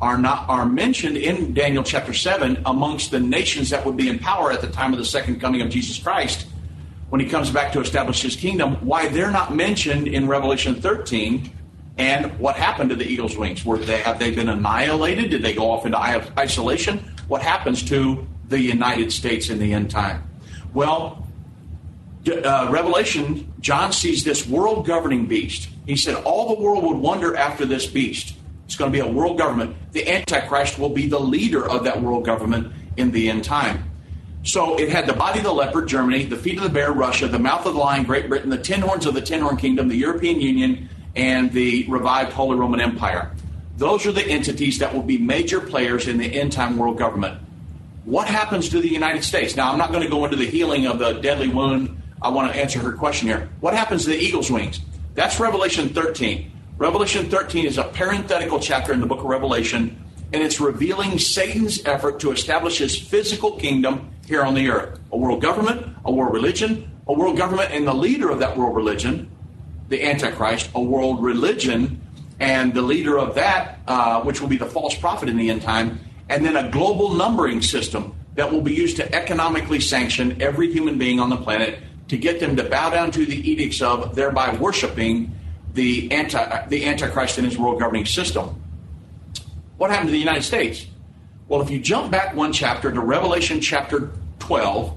[0.00, 4.18] are not are mentioned in Daniel chapter 7 amongst the nations that would be in
[4.18, 6.46] power at the time of the second coming of Jesus Christ
[7.10, 11.52] when he comes back to establish his kingdom, why they're not mentioned in Revelation 13
[11.98, 13.64] and what happened to the eagle's wings?
[13.64, 15.30] Were they have they been annihilated?
[15.30, 16.98] Did they go off into isolation?
[17.28, 20.28] What happens to the United States in the end time?
[20.74, 21.26] Well,
[22.28, 25.68] uh, Revelation, John sees this world governing beast.
[25.86, 28.34] He said all the world would wonder after this beast.
[28.66, 29.76] It's going to be a world government.
[29.92, 33.90] The Antichrist will be the leader of that world government in the end time.
[34.42, 37.26] So it had the body of the leopard, Germany, the feet of the bear, Russia,
[37.26, 39.88] the mouth of the lion, Great Britain, the ten horns of the ten horn kingdom,
[39.88, 43.32] the European Union, and the revived Holy Roman Empire.
[43.78, 47.40] Those are the entities that will be major players in the end time world government.
[48.04, 49.56] What happens to the United States?
[49.56, 52.00] Now, I'm not going to go into the healing of the deadly wound.
[52.22, 53.48] I want to answer her question here.
[53.60, 54.80] What happens to the eagle's wings?
[55.14, 56.52] That's Revelation 13.
[56.78, 61.84] Revelation 13 is a parenthetical chapter in the book of Revelation, and it's revealing Satan's
[61.86, 66.34] effort to establish his physical kingdom here on the earth a world government, a world
[66.34, 69.30] religion, a world government, and the leader of that world religion,
[69.88, 72.00] the Antichrist, a world religion,
[72.40, 75.62] and the leader of that, uh, which will be the false prophet in the end
[75.62, 80.70] time, and then a global numbering system that will be used to economically sanction every
[80.70, 81.78] human being on the planet
[82.08, 85.32] to get them to bow down to the edicts of thereby worshiping
[85.72, 88.62] the anti the antichrist and his world governing system.
[89.76, 90.86] What happened to the United States?
[91.48, 94.10] Well, if you jump back one chapter to Revelation chapter
[94.40, 94.96] 12,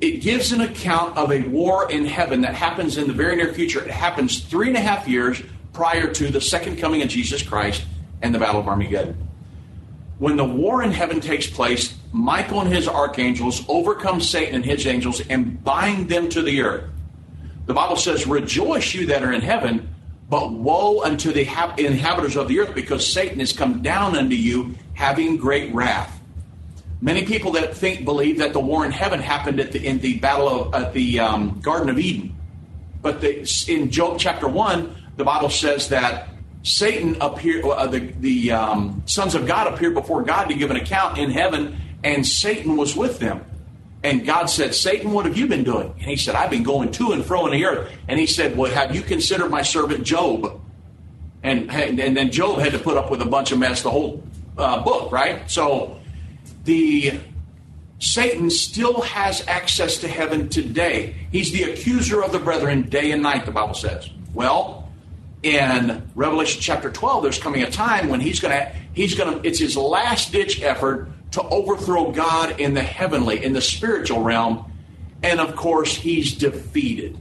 [0.00, 3.52] it gives an account of a war in heaven that happens in the very near
[3.52, 3.82] future.
[3.82, 5.42] It happens three and a half years
[5.72, 7.84] prior to the second coming of Jesus Christ
[8.22, 9.16] and the Battle of Armageddon.
[10.18, 14.86] When the war in heaven takes place, Michael and his archangels overcome Satan and his
[14.86, 16.84] angels and bind them to the earth.
[17.66, 19.94] The Bible says, Rejoice, you that are in heaven,
[20.30, 24.74] but woe unto the inhabitants of the earth, because Satan is come down unto you,
[24.94, 26.15] having great wrath.
[27.00, 30.18] Many people that think believe that the war in heaven happened at the, in the
[30.18, 32.34] battle of at the um, Garden of Eden,
[33.02, 36.28] but the, in Job chapter one, the Bible says that
[36.62, 40.76] Satan appeared, uh, the, the um, sons of God appeared before God to give an
[40.76, 43.44] account in heaven, and Satan was with them.
[44.02, 45.92] And God said, Satan, what have you been doing?
[45.98, 47.92] And he said, I've been going to and fro in the earth.
[48.08, 50.60] And he said, Well, have you considered my servant Job?
[51.42, 54.22] And, and then Job had to put up with a bunch of mess the whole
[54.58, 55.48] uh, book, right?
[55.50, 55.98] So
[56.66, 57.18] the
[57.98, 61.14] Satan still has access to heaven today.
[61.32, 64.10] He's the accuser of the brethren day and night, the Bible says.
[64.34, 64.90] Well,
[65.42, 69.76] in Revelation chapter 12, there's coming a time when he's to, he's to, it's his
[69.76, 74.70] last ditch effort to overthrow God in the heavenly, in the spiritual realm.
[75.22, 77.18] And of course, he's defeated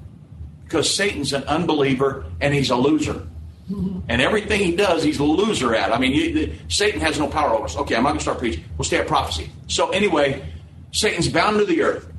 [0.66, 3.28] because Satan's an unbeliever and he's a loser.
[3.68, 5.92] And everything he does, he's a loser at.
[5.92, 7.76] I mean, you, Satan has no power over us.
[7.76, 8.64] Okay, I'm not going to start preaching.
[8.78, 9.50] We'll stay at prophecy.
[9.68, 10.46] So, anyway,
[10.92, 12.12] Satan's bound to the earth.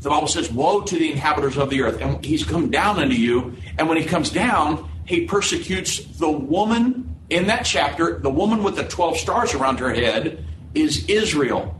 [0.00, 2.00] The Bible says, Woe to the inhabitants of the earth.
[2.00, 3.56] And he's come down unto you.
[3.78, 8.76] And when he comes down, he persecutes the woman in that chapter, the woman with
[8.76, 10.44] the 12 stars around her head
[10.74, 11.74] is Israel.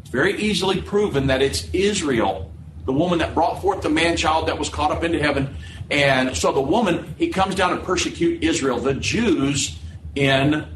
[0.00, 2.50] It's very easily proven that it's Israel,
[2.86, 5.56] the woman that brought forth the man child that was caught up into heaven.
[5.90, 9.78] And so the woman, he comes down and persecute Israel, the Jews
[10.14, 10.66] in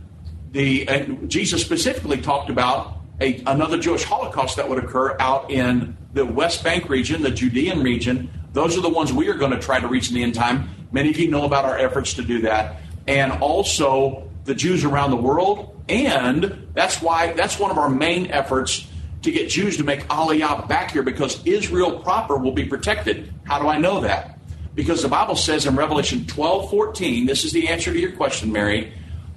[0.52, 5.96] the, and Jesus specifically talked about a, another Jewish Holocaust that would occur out in
[6.12, 8.30] the West Bank region, the Judean region.
[8.52, 10.68] Those are the ones we are going to try to reach in the end time.
[10.92, 12.76] Many of you know about our efforts to do that.
[13.06, 15.82] And also the Jews around the world.
[15.88, 18.86] And that's why that's one of our main efforts
[19.22, 23.32] to get Jews to make Aliyah back here because Israel proper will be protected.
[23.44, 24.35] How do I know that?
[24.76, 28.52] Because the Bible says in Revelation 12 14, this is the answer to your question,
[28.52, 28.92] Mary,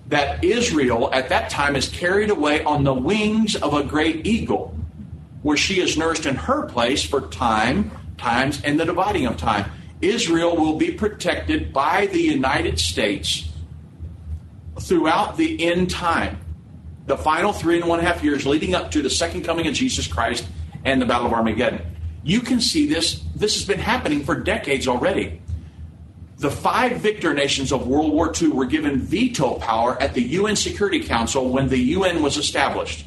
[0.07, 4.75] that Israel at that time is carried away on the wings of a great eagle,
[5.41, 9.71] where she is nursed in her place for time, times, and the dividing of time.
[10.01, 13.49] Israel will be protected by the United States
[14.81, 16.39] throughout the end time,
[17.05, 20.05] the final three and one half years leading up to the second coming of Jesus
[20.05, 20.45] Christ
[20.83, 21.81] and the Battle of Armageddon.
[22.23, 25.41] You can see this, this has been happening for decades already.
[26.37, 30.55] The five victor nations of World War II were given veto power at the UN
[30.55, 33.05] Security Council when the UN was established.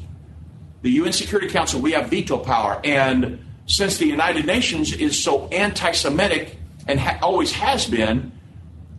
[0.83, 2.79] The UN Security Council, we have veto power.
[2.83, 6.57] And since the United Nations is so anti Semitic
[6.87, 8.31] and ha- always has been,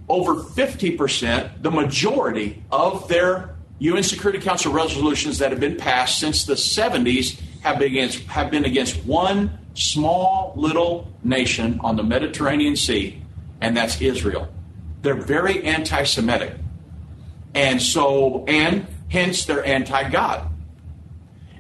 [0.09, 6.45] over 50%, the majority of their UN Security Council resolutions that have been passed since
[6.45, 12.77] the 70s have been against, have been against one small little nation on the Mediterranean
[12.77, 13.21] Sea,
[13.61, 14.49] and that's Israel.
[15.03, 16.55] They're very anti Semitic.
[17.55, 20.49] And so, and hence they're anti God.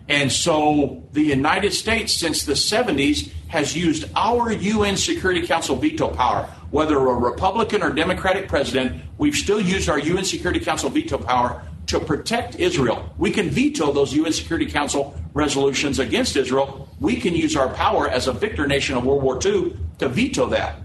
[0.08, 6.08] And so the United States, since the 70s, has used our UN Security Council veto
[6.08, 6.44] power.
[6.70, 11.62] Whether a Republican or Democratic president, we've still used our UN Security Council veto power
[11.86, 13.08] to protect Israel.
[13.16, 16.83] We can veto those UN Security Council resolutions against Israel.
[17.00, 20.46] We can use our power as a victor nation of World War II to veto
[20.46, 20.80] that.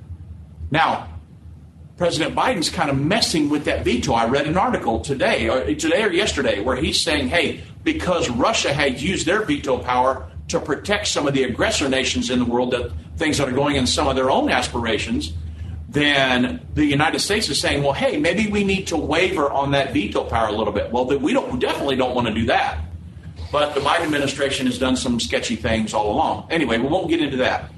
[0.71, 1.07] Now,
[1.97, 4.13] President Biden's kind of messing with that veto.
[4.13, 8.73] I read an article today, or today or yesterday, where he's saying, "Hey, because Russia
[8.73, 12.71] had used their veto power to protect some of the aggressor nations in the world,
[12.71, 15.33] that things that are going in some of their own aspirations."
[15.89, 19.91] Then the United States is saying, "Well, hey, maybe we need to waver on that
[19.91, 22.77] veto power a little bit." Well, we don't we definitely don't want to do that.
[23.51, 26.47] But the Biden administration has done some sketchy things all along.
[26.49, 27.71] Anyway, we won't get into that.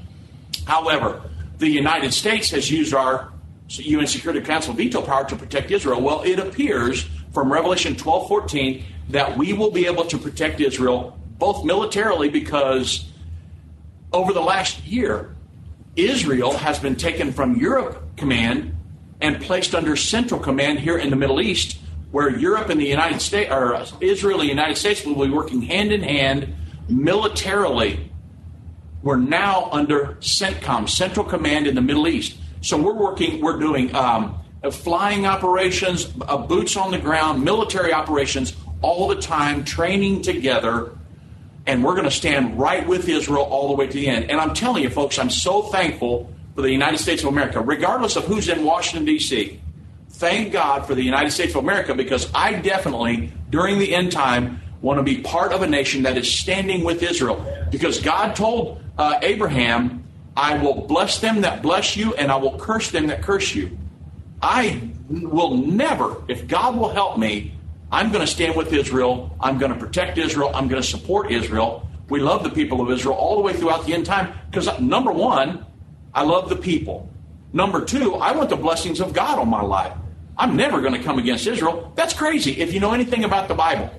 [0.65, 3.32] However, the United States has used our
[3.69, 6.01] UN Security Council veto power to protect Israel.
[6.01, 11.65] Well, it appears from Revelation 12:14 that we will be able to protect Israel both
[11.65, 13.05] militarily because
[14.13, 15.36] over the last year,
[15.95, 18.76] Israel has been taken from Europe command
[19.19, 21.78] and placed under Central Command here in the Middle East,
[22.12, 25.62] where Europe and the United States, or Israel and the United States, will be working
[25.62, 26.53] hand in hand
[26.89, 28.12] militarily.
[29.01, 32.38] We're now under CENTCOM, Central Command in the Middle East.
[32.62, 34.39] So we're working, we're doing um,
[34.72, 40.97] flying operations, uh, boots on the ground, military operations all the time, training together,
[41.66, 44.30] and we're going to stand right with Israel all the way to the end.
[44.30, 48.16] And I'm telling you, folks, I'm so thankful for the United States of America, regardless
[48.16, 49.62] of who's in Washington, D.C.
[50.22, 54.61] Thank God for the United States of America because I definitely, during the end time,
[54.80, 57.43] want to be part of a nation that is standing with Israel.
[57.72, 60.03] Because God told uh, Abraham,
[60.38, 63.76] I will bless them that bless you, and I will curse them that curse you.
[64.43, 67.55] I will never, if God will help me,
[67.91, 69.36] I'm going to stand with Israel.
[69.39, 70.51] I'm going to protect Israel.
[70.53, 71.89] I'm going to support Israel.
[72.09, 75.11] We love the people of Israel all the way throughout the end time because, number
[75.11, 75.65] one,
[76.13, 77.09] I love the people.
[77.53, 79.93] Number two, I want the blessings of God on my life.
[80.41, 81.93] I'm never going to come against Israel.
[81.93, 83.91] That's crazy if you know anything about the Bible.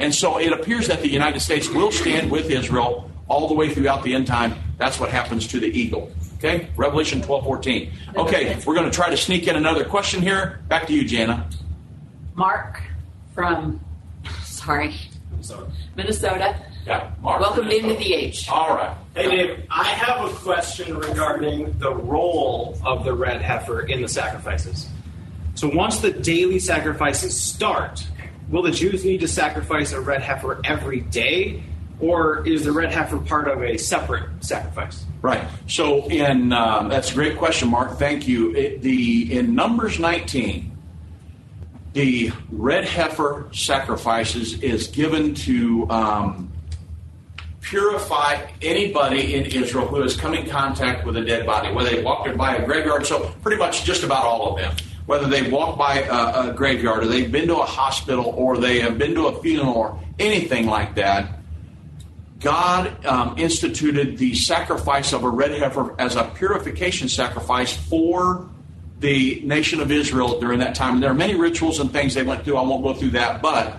[0.00, 3.72] And so it appears that the United States will stand with Israel all the way
[3.72, 4.56] throughout the end time.
[4.76, 6.10] That's what happens to the eagle.
[6.38, 6.68] Okay?
[6.74, 7.92] Revelation 12 14.
[8.16, 10.64] Okay, we're going to try to sneak in another question here.
[10.66, 11.48] Back to you, Jana.
[12.34, 12.82] Mark
[13.32, 13.80] from,
[14.42, 14.96] sorry,
[15.30, 15.70] Minnesota.
[15.94, 16.56] Minnesota.
[16.84, 17.40] Yeah, Mark.
[17.40, 18.48] Welcome to End of the Age.
[18.48, 18.96] All right.
[19.14, 24.08] Hey, Dave, I have a question regarding the role of the red heifer in the
[24.08, 24.88] sacrifices.
[25.62, 28.04] So once the daily sacrifices start,
[28.48, 31.62] will the Jews need to sacrifice a red heifer every day?
[32.00, 35.04] Or is the red heifer part of a separate sacrifice?
[35.20, 35.46] Right.
[35.68, 37.96] So in um, that's a great question, Mark.
[37.96, 38.52] Thank you.
[38.56, 40.76] It, the in Numbers 19,
[41.92, 46.52] the red heifer sacrifices is given to um,
[47.60, 52.02] purify anybody in Israel who has come in contact with a dead body, whether they
[52.02, 53.06] walked by a graveyard.
[53.06, 54.74] So pretty much just about all of them.
[55.12, 58.80] Whether they've walked by a, a graveyard, or they've been to a hospital, or they
[58.80, 61.42] have been to a funeral, or anything like that
[62.40, 68.48] God um, instituted the sacrifice of a red heifer as a purification sacrifice for
[69.00, 70.94] the nation of Israel during that time.
[70.94, 72.56] And there are many rituals and things they went through.
[72.56, 73.42] I won't go through that.
[73.42, 73.76] But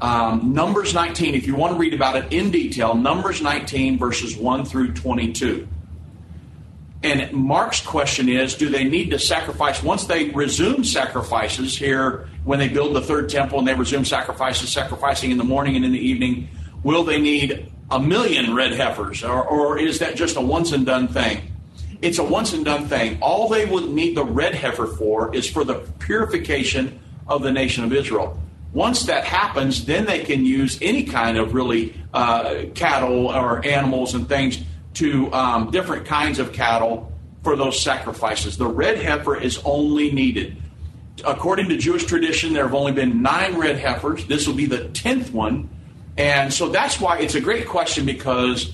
[0.00, 4.38] um, Numbers 19, if you want to read about it in detail, Numbers 19, verses
[4.38, 5.68] 1 through 22.
[7.02, 12.58] And Mark's question is do they need to sacrifice once they resume sacrifices here when
[12.58, 15.92] they build the third temple and they resume sacrifices, sacrificing in the morning and in
[15.92, 16.48] the evening?
[16.84, 20.86] Will they need a million red heifers, or, or is that just a once and
[20.86, 21.52] done thing?
[22.00, 23.18] It's a once and done thing.
[23.20, 27.84] All they would need the red heifer for is for the purification of the nation
[27.84, 28.40] of Israel.
[28.72, 34.14] Once that happens, then they can use any kind of really uh, cattle or animals
[34.14, 34.58] and things
[34.94, 37.12] to um, different kinds of cattle
[37.42, 38.56] for those sacrifices.
[38.56, 40.56] The red heifer is only needed.
[41.24, 44.26] According to Jewish tradition, there have only been nine red heifers.
[44.26, 45.68] This will be the tenth one
[46.16, 48.72] and so that's why it's a great question because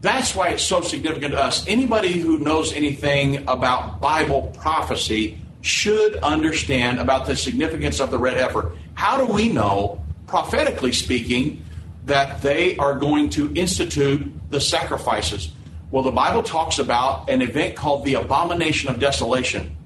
[0.00, 1.66] that's why it's so significant to us.
[1.68, 8.36] Anybody who knows anything about Bible prophecy should understand about the significance of the red
[8.36, 8.72] heifer.
[8.94, 11.64] How do we know, prophetically speaking,
[12.06, 15.52] that they are going to institute the sacrifices?
[15.90, 19.76] Well, the Bible talks about an event called the abomination of desolation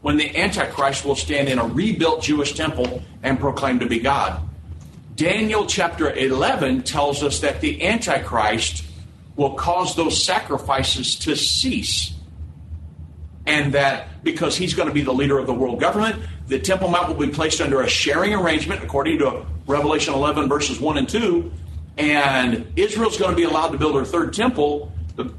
[0.00, 4.40] when the Antichrist will stand in a rebuilt Jewish temple and proclaim to be God.
[5.14, 8.84] Daniel chapter 11 tells us that the Antichrist
[9.36, 12.12] will cause those sacrifices to cease.
[13.46, 16.88] And that because he's going to be the leader of the world government, the Temple
[16.88, 21.08] Mount will be placed under a sharing arrangement according to Revelation 11, verses 1 and
[21.08, 21.50] 2.
[21.98, 24.92] And Israel's going to be allowed to build her third temple.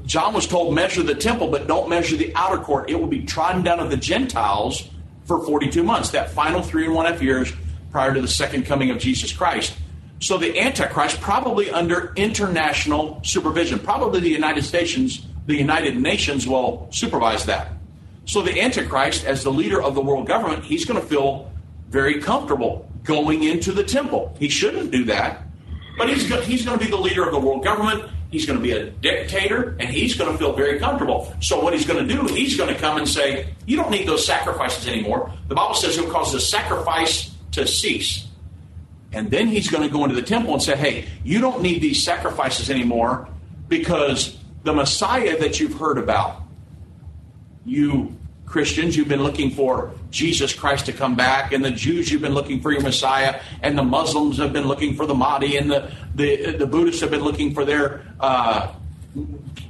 [0.06, 2.88] John was told, measure the temple, but don't measure the outer court.
[2.88, 4.88] It will be trodden down of the Gentiles
[5.24, 6.10] for 42 months.
[6.10, 7.52] That final three and one half years
[7.90, 9.74] prior to the second coming of Jesus Christ.
[10.20, 16.88] So the Antichrist, probably under international supervision, probably the United Nations, the United Nations will
[16.90, 17.72] supervise that.
[18.26, 21.52] So the Antichrist, as the leader of the world government, he's going to feel
[21.88, 24.34] very comfortable going into the temple.
[24.38, 25.42] He shouldn't do that,
[25.98, 28.10] but he's go- he's going to be the leader of the world government.
[28.30, 31.32] He's going to be a dictator, and he's going to feel very comfortable.
[31.40, 34.08] So what he's going to do, he's going to come and say, "You don't need
[34.08, 38.26] those sacrifices anymore." The Bible says he'll cause the sacrifice to cease.
[39.14, 41.80] And then he's going to go into the temple and say, hey, you don't need
[41.80, 43.28] these sacrifices anymore
[43.68, 46.42] because the Messiah that you've heard about,
[47.64, 48.14] you
[48.46, 52.34] Christians, you've been looking for Jesus Christ to come back, and the Jews, you've been
[52.34, 55.90] looking for your Messiah, and the Muslims have been looking for the Mahdi, and the,
[56.14, 58.72] the, the Buddhists have been looking for their uh,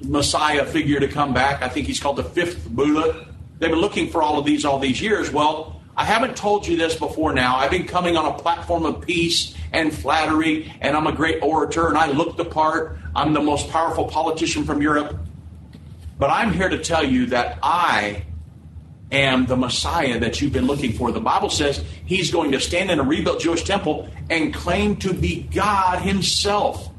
[0.02, 1.62] Messiah figure to come back.
[1.62, 3.26] I think he's called the fifth Buddha.
[3.58, 5.30] They've been looking for all of these all these years.
[5.30, 7.56] Well, I haven't told you this before now.
[7.56, 11.88] I've been coming on a platform of peace and flattery, and I'm a great orator,
[11.88, 12.98] and I look the part.
[13.14, 15.16] I'm the most powerful politician from Europe.
[16.18, 18.24] But I'm here to tell you that I
[19.10, 21.12] am the Messiah that you've been looking for.
[21.12, 25.12] The Bible says he's going to stand in a rebuilt Jewish temple and claim to
[25.12, 26.90] be God himself.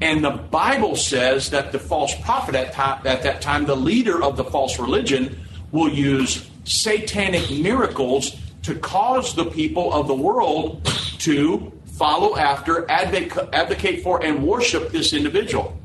[0.00, 4.22] And the Bible says that the false prophet at, time, at that time, the leader
[4.22, 5.40] of the false religion,
[5.72, 10.84] will use satanic miracles to cause the people of the world
[11.18, 15.77] to follow after, advocate for, and worship this individual.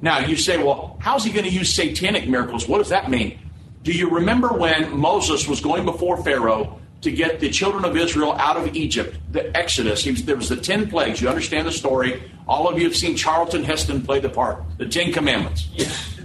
[0.00, 2.68] Now, you say, well, how's he going to use satanic miracles?
[2.68, 3.38] What does that mean?
[3.82, 8.32] Do you remember when Moses was going before Pharaoh to get the children of Israel
[8.32, 10.04] out of Egypt, the Exodus?
[10.04, 11.20] Was, there was the 10 plagues.
[11.20, 12.22] You understand the story.
[12.46, 15.68] All of you have seen Charlton Heston play the part, the Ten Commandments.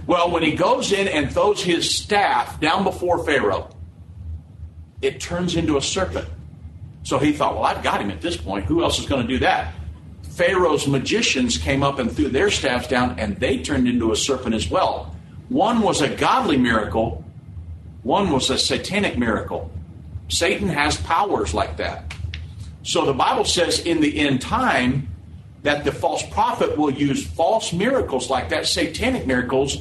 [0.06, 3.74] Well, when he goes in and throws his staff down before Pharaoh,
[5.00, 6.28] it turns into a serpent.
[7.04, 8.64] So he thought, well, I've got him at this point.
[8.66, 9.74] Who else is going to do that?
[10.34, 14.54] Pharaoh's magicians came up and threw their staffs down, and they turned into a serpent
[14.54, 15.14] as well.
[15.48, 17.22] One was a godly miracle,
[18.02, 19.70] one was a satanic miracle.
[20.28, 22.14] Satan has powers like that.
[22.82, 25.08] So the Bible says in the end time
[25.62, 29.78] that the false prophet will use false miracles like that, satanic miracles,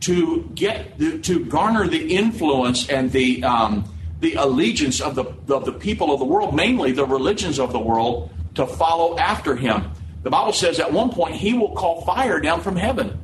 [0.00, 3.84] to get to garner the influence and the um,
[4.20, 5.24] the allegiance of the
[5.54, 9.56] of the people of the world, mainly the religions of the world, to follow after
[9.56, 9.90] him.
[10.22, 13.18] The Bible says at one point he will call fire down from heaven,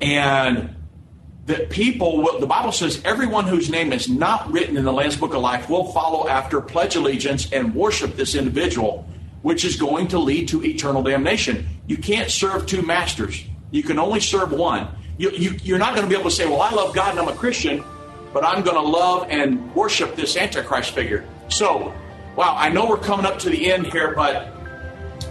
[0.00, 0.74] and
[1.46, 5.16] that people will, the Bible says everyone whose name is not written in the Lamb's
[5.16, 9.08] Book of Life will follow after, pledge allegiance, and worship this individual,
[9.42, 11.66] which is going to lead to eternal damnation.
[11.86, 13.44] You can't serve two masters.
[13.70, 14.88] You can only serve one.
[15.18, 17.20] You, you, you're not going to be able to say, well, I love God and
[17.20, 17.82] I'm a Christian,
[18.32, 21.24] but I'm going to love and worship this Antichrist figure.
[21.48, 21.94] So,
[22.36, 24.52] wow, I know we're coming up to the end here, but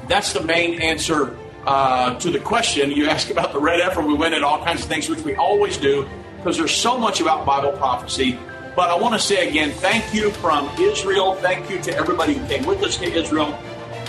[0.09, 4.01] that's the main answer uh, to the question you asked about the red heifer.
[4.01, 7.21] We went into all kinds of things, which we always do, because there's so much
[7.21, 8.37] about Bible prophecy.
[8.75, 11.35] But I want to say again, thank you from Israel.
[11.35, 13.57] Thank you to everybody who came with us to Israel.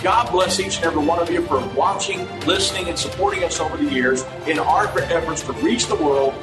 [0.03, 3.77] God bless each and every one of you for watching, listening, and supporting us over
[3.77, 6.33] the years in our efforts to reach the world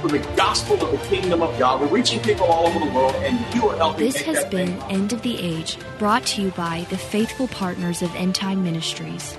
[0.00, 1.80] for the gospel of the kingdom of God.
[1.80, 4.04] We're reaching people all over the world, and you are helping.
[4.04, 4.80] This has been.
[4.90, 9.36] End of the Age, brought to you by the faithful partners of End Time Ministries.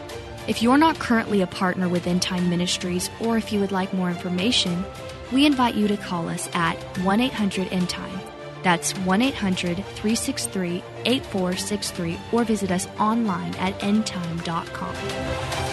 [0.48, 3.94] If you're not currently a partner with End Time Ministries, or if you would like
[3.94, 4.84] more information,
[5.32, 8.20] we invite you to call us at 1 800 End Time.
[8.64, 15.69] That's 1 800 363 8463, or visit us online at endtime.com.